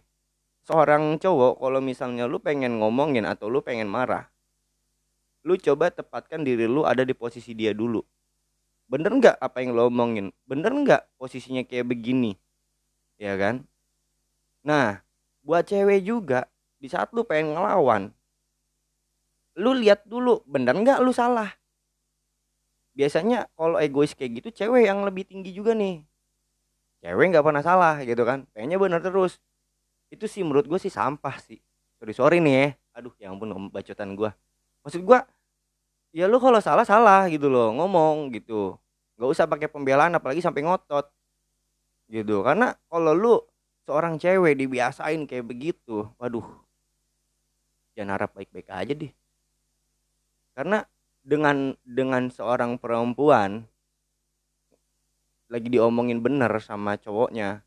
seorang 0.66 1.22
cowok 1.22 1.62
kalau 1.62 1.80
misalnya 1.80 2.26
lu 2.26 2.42
pengen 2.42 2.82
ngomongin 2.82 3.30
atau 3.30 3.54
lu 3.54 3.62
pengen 3.62 3.86
marah 3.86 4.26
lu 5.46 5.62
coba 5.62 5.94
tepatkan 5.94 6.42
diri 6.42 6.66
lu 6.66 6.90
ada 6.90 7.06
di 7.06 7.14
posisi 7.14 7.54
dia 7.54 7.70
dulu. 7.70 8.02
Bener 8.90 9.14
nggak 9.14 9.38
apa 9.38 9.62
yang 9.62 9.78
lo 9.78 9.94
omongin? 9.94 10.34
Bener 10.50 10.74
nggak 10.74 11.06
posisinya 11.22 11.62
kayak 11.62 11.86
begini? 11.86 12.34
Ya 13.22 13.38
kan? 13.38 13.62
Nah 14.66 15.06
buat 15.46 15.70
cewek 15.70 16.02
juga 16.02 16.50
di 16.86 16.88
saat 16.94 17.10
lu 17.18 17.26
pengen 17.26 17.58
ngelawan 17.58 18.14
lu 19.56 19.72
lihat 19.72 20.04
dulu 20.04 20.44
bener 20.44 20.76
nggak 20.76 21.00
lu 21.00 21.16
salah? 21.16 21.48
Biasanya 22.96 23.48
kalau 23.56 23.80
egois 23.80 24.16
kayak 24.16 24.44
gitu 24.44 24.64
cewek 24.64 24.88
yang 24.88 25.04
lebih 25.04 25.28
tinggi 25.28 25.52
juga 25.52 25.76
nih. 25.76 26.04
Cewek 27.04 27.26
nggak 27.32 27.44
pernah 27.44 27.64
salah 27.64 28.00
gitu 28.04 28.24
kan 28.28 28.48
pengennya 28.52 28.80
bener 28.80 29.00
terus. 29.00 29.40
Itu 30.12 30.28
sih 30.28 30.44
menurut 30.44 30.68
gue 30.68 30.80
sih 30.80 30.92
sampah 30.92 31.40
sih. 31.40 31.60
Sorry 32.00 32.14
sorry 32.16 32.38
nih 32.44 32.54
ya. 32.56 32.68
Aduh 33.00 33.14
ya 33.20 33.32
ampun 33.32 33.52
bacotan 33.72 34.16
gue 34.16 34.32
maksud 34.86 35.02
gue 35.02 35.20
ya 36.14 36.30
lu 36.30 36.38
kalau 36.38 36.62
salah 36.62 36.86
salah 36.86 37.28
gitu 37.32 37.48
loh 37.48 37.72
ngomong 37.76 38.32
gitu. 38.36 38.76
Nggak 39.16 39.30
usah 39.32 39.46
pakai 39.48 39.68
pembelaan 39.72 40.16
apalagi 40.16 40.44
sampai 40.44 40.68
ngotot 40.68 41.08
gitu. 42.12 42.44
Karena 42.44 42.76
kalau 42.92 43.12
lu 43.16 43.36
seorang 43.88 44.20
cewek 44.20 44.60
dibiasain 44.60 45.24
kayak 45.30 45.48
begitu 45.48 46.10
waduh 46.20 46.44
jangan 47.96 48.20
harap 48.20 48.36
baik-baik 48.36 48.70
aja 48.70 48.94
deh. 48.94 49.12
Karena 50.56 50.84
dengan 51.26 51.74
dengan 51.82 52.30
seorang 52.30 52.78
perempuan 52.78 53.66
lagi 55.50 55.68
diomongin 55.74 56.22
bener 56.22 56.52
sama 56.62 57.02
cowoknya 57.02 57.66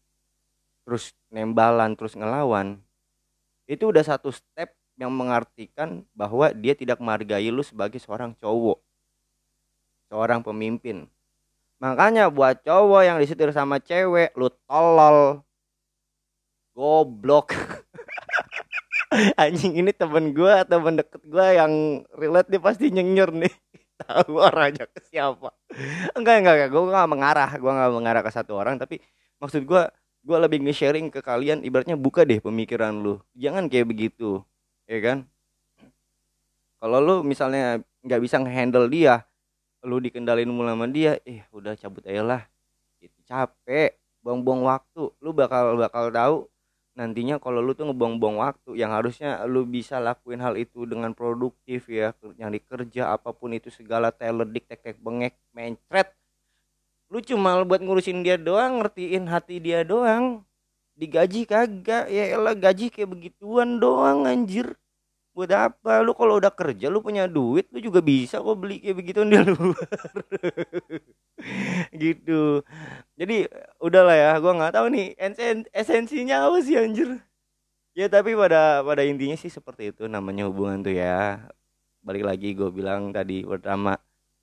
terus 0.87 1.14
nembalan 1.31 1.99
terus 1.99 2.14
ngelawan 2.14 2.79
itu 3.69 3.93
udah 3.93 4.01
satu 4.01 4.33
step 4.33 4.73
yang 4.99 5.14
mengartikan 5.14 6.03
bahwa 6.17 6.51
dia 6.51 6.75
tidak 6.75 6.99
menghargai 6.99 7.53
lu 7.55 7.62
sebagai 7.62 8.03
seorang 8.03 8.35
cowok. 8.35 8.83
Seorang 10.11 10.43
pemimpin. 10.43 11.07
Makanya 11.79 12.27
buat 12.33 12.59
cowok 12.67 13.03
yang 13.07 13.17
disetir 13.23 13.55
sama 13.55 13.79
cewek 13.79 14.35
lu 14.35 14.51
tolol. 14.67 15.47
Goblok 16.75 17.55
anjing 19.40 19.73
ini 19.81 19.90
temen 19.97 20.37
gue 20.37 20.55
temen 20.68 21.01
deket 21.01 21.23
gue 21.25 21.47
yang 21.57 21.73
relate 22.12 22.49
dia 22.53 22.61
pasti 22.61 22.92
nyenyer 22.92 23.33
nih. 23.33 23.55
Tahu 24.05 24.38
orangnya 24.38 24.87
ke 24.87 25.01
siapa. 25.11 25.51
Enggak 26.14 26.44
enggak 26.44 26.55
enggak. 26.55 26.71
Gue 26.71 26.83
nggak 26.87 27.09
mengarah 27.09 27.51
gue 27.57 27.73
nggak 27.73 27.90
mengarah 27.92 28.23
ke 28.23 28.31
satu 28.31 28.53
orang. 28.55 28.77
Tapi 28.77 29.01
maksud 29.40 29.64
gue 29.64 29.83
gue 30.29 30.38
lebih 30.38 30.61
nge-sharing 30.61 31.09
ke 31.09 31.25
kalian 31.25 31.64
ibaratnya 31.64 31.97
buka 31.97 32.23
deh 32.29 32.38
pemikiran 32.38 32.92
lu. 33.01 33.18
Jangan 33.33 33.66
kayak 33.73 33.88
begitu 33.88 34.44
ya 34.85 34.99
kan? 35.01 35.18
Kalau 36.79 36.99
lu 37.03 37.16
misalnya 37.27 37.83
nggak 38.05 38.21
bisa 38.23 38.38
ngehandle 38.38 38.87
dia 38.87 39.27
lu 39.87 40.03
dikendalin 40.03 40.51
mulu 40.51 40.66
sama 40.66 40.87
dia 40.90 41.23
eh 41.23 41.42
udah 41.51 41.75
cabut 41.75 42.05
aja 42.07 42.23
lah. 42.23 42.42
Itu 43.03 43.18
capek 43.27 43.99
buang-buang 44.23 44.62
waktu. 44.68 45.11
Lu 45.23 45.33
bakal 45.35 45.75
bakal 45.81 46.12
tahu 46.12 46.37
nantinya 46.99 47.39
kalau 47.39 47.63
lu 47.63 47.79
tuh 47.79 47.87
ngebuang-buang 47.87 48.43
waktu 48.43 48.75
yang 48.75 48.91
harusnya 48.91 49.47
lu 49.47 49.63
bisa 49.63 50.03
lakuin 50.03 50.43
hal 50.43 50.59
itu 50.59 50.83
dengan 50.83 51.15
produktif 51.15 51.87
ya 51.87 52.11
nyari 52.35 52.59
kerja 52.59 53.15
apa 53.15 53.31
pun 53.31 53.55
itu 53.55 53.71
segala 53.71 54.11
teledik 54.11 54.67
tek 54.67 54.83
tek 54.83 54.99
bengek 54.99 55.39
mencret. 55.55 56.11
Lu 57.07 57.23
cuma 57.23 57.63
buat 57.63 57.79
ngurusin 57.79 58.27
dia 58.27 58.35
doang 58.35 58.83
ngertiin 58.83 59.31
hati 59.31 59.63
dia 59.63 59.87
doang. 59.87 60.43
Digaji 60.99 61.47
kagak? 61.47 62.11
Ya 62.11 62.35
elah 62.35 62.59
gaji 62.59 62.91
kayak 62.91 63.15
begituan 63.15 63.79
doang 63.79 64.27
anjir 64.27 64.75
buat 65.38 65.55
apa? 65.55 66.03
Lu 66.03 66.18
kalau 66.18 66.42
udah 66.42 66.51
kerja 66.51 66.90
lu 66.90 66.98
punya 66.98 67.31
duit 67.31 67.70
lu 67.70 67.79
juga 67.79 68.03
bisa 68.03 68.42
kok 68.42 68.59
beli 68.59 68.83
kayak 68.83 68.96
begituan 68.98 69.31
di 69.31 69.38
luar. 69.38 69.79
Gitu. 72.03 72.66
Jadi 73.14 73.46
udahlah 73.79 74.16
ya 74.18 74.31
gua 74.42 74.59
nggak 74.59 74.74
tahu 74.74 74.90
nih 74.90 75.14
esen 75.14 75.62
esensinya 75.70 76.51
apa 76.51 76.59
sih 76.59 76.74
anjir? 76.74 77.22
Ya 77.94 78.11
tapi 78.11 78.35
pada 78.35 78.83
pada 78.83 79.07
intinya 79.07 79.38
sih 79.38 79.46
seperti 79.46 79.94
itu 79.94 80.11
namanya 80.11 80.51
hubungan 80.51 80.83
tuh 80.83 80.98
ya. 80.98 81.46
Balik 82.03 82.27
lagi 82.27 82.59
gue 82.59 82.66
bilang 82.74 83.14
tadi 83.14 83.46
pertama 83.46 83.94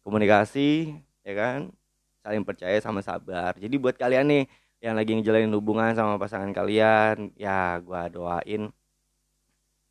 komunikasi 0.08 0.95
ya 1.27 1.34
kan? 1.36 1.75
Saling 2.23 2.47
percaya 2.47 2.79
sama 2.79 3.03
sabar. 3.03 3.51
Jadi 3.60 3.75
buat 3.75 3.99
kalian 3.99 4.31
nih 4.31 4.43
yang 4.79 4.95
lagi 4.95 5.12
ngejalanin 5.12 5.51
hubungan 5.51 5.91
sama 5.91 6.15
pasangan 6.15 6.55
kalian 6.55 7.36
ya 7.36 7.84
gua 7.84 8.08
doain 8.08 8.71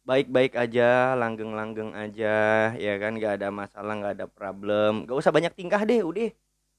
baik-baik 0.05 0.53
aja, 0.55 1.17
langgeng-langgeng 1.17 1.97
aja, 1.97 2.37
ya 2.77 2.95
kan, 3.01 3.17
gak 3.17 3.41
ada 3.41 3.49
masalah, 3.49 3.93
gak 4.05 4.15
ada 4.21 4.27
problem, 4.29 5.09
gak 5.09 5.17
usah 5.17 5.33
banyak 5.33 5.57
tingkah 5.57 5.81
deh, 5.81 6.05
udah, 6.05 6.29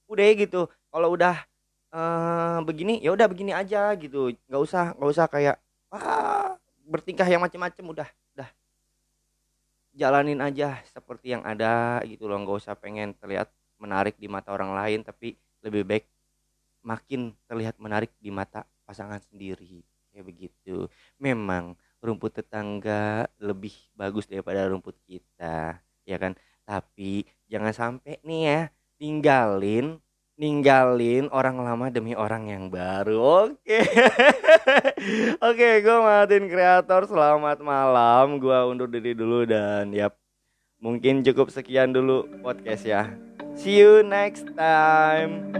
udah 0.06 0.26
gitu. 0.38 0.70
Kalau 0.70 1.10
udah 1.18 1.42
uh, 1.90 2.62
begini, 2.62 3.02
ya 3.02 3.10
udah 3.18 3.26
begini 3.26 3.52
aja 3.52 3.98
gitu, 3.98 4.30
gak 4.46 4.62
usah, 4.62 4.94
gak 4.94 5.10
usah 5.10 5.26
kayak 5.26 5.58
ah, 5.90 6.54
bertingkah 6.86 7.26
yang 7.26 7.42
macem-macem, 7.42 7.82
udah, 7.82 8.10
udah, 8.38 8.50
jalanin 9.98 10.38
aja 10.46 10.78
seperti 10.94 11.34
yang 11.34 11.42
ada 11.42 12.06
gitu 12.06 12.30
loh, 12.30 12.38
gak 12.46 12.62
usah 12.62 12.78
pengen 12.78 13.18
terlihat 13.18 13.50
menarik 13.82 14.22
di 14.22 14.30
mata 14.30 14.54
orang 14.54 14.78
lain, 14.78 15.02
tapi 15.02 15.34
lebih 15.66 15.82
baik 15.82 16.06
makin 16.86 17.34
terlihat 17.50 17.82
menarik 17.82 18.14
di 18.22 18.30
mata 18.30 18.70
pasangan 18.86 19.18
sendiri, 19.18 19.82
kayak 20.14 20.30
begitu. 20.30 20.86
Memang 21.18 21.74
rumput 22.06 22.32
tetangga 22.38 23.26
lebih 23.42 23.74
bagus 23.98 24.30
daripada 24.30 24.70
rumput 24.70 24.94
kita 25.10 25.82
ya 26.06 26.18
kan? 26.22 26.38
Tapi 26.66 27.26
jangan 27.50 27.74
sampai 27.74 28.22
nih 28.22 28.42
ya 28.46 28.62
ninggalin 29.02 30.00
ninggalin 30.36 31.32
orang 31.32 31.64
lama 31.64 31.88
demi 31.88 32.12
orang 32.12 32.52
yang 32.52 32.68
baru. 32.68 33.50
Oke. 33.56 33.80
Oke 35.48 35.70
gue 35.80 35.98
Martin 36.04 36.52
kreator 36.52 37.08
selamat 37.08 37.64
malam. 37.64 38.38
Gue 38.40 38.56
undur 38.68 38.92
diri 38.92 39.16
dulu 39.16 39.48
dan 39.48 39.96
ya 39.96 40.12
mungkin 40.84 41.24
cukup 41.24 41.50
sekian 41.50 41.96
dulu 41.96 42.28
podcast 42.44 42.84
ya. 42.84 43.04
See 43.56 43.80
you 43.80 44.04
next 44.04 44.52
time 44.60 45.56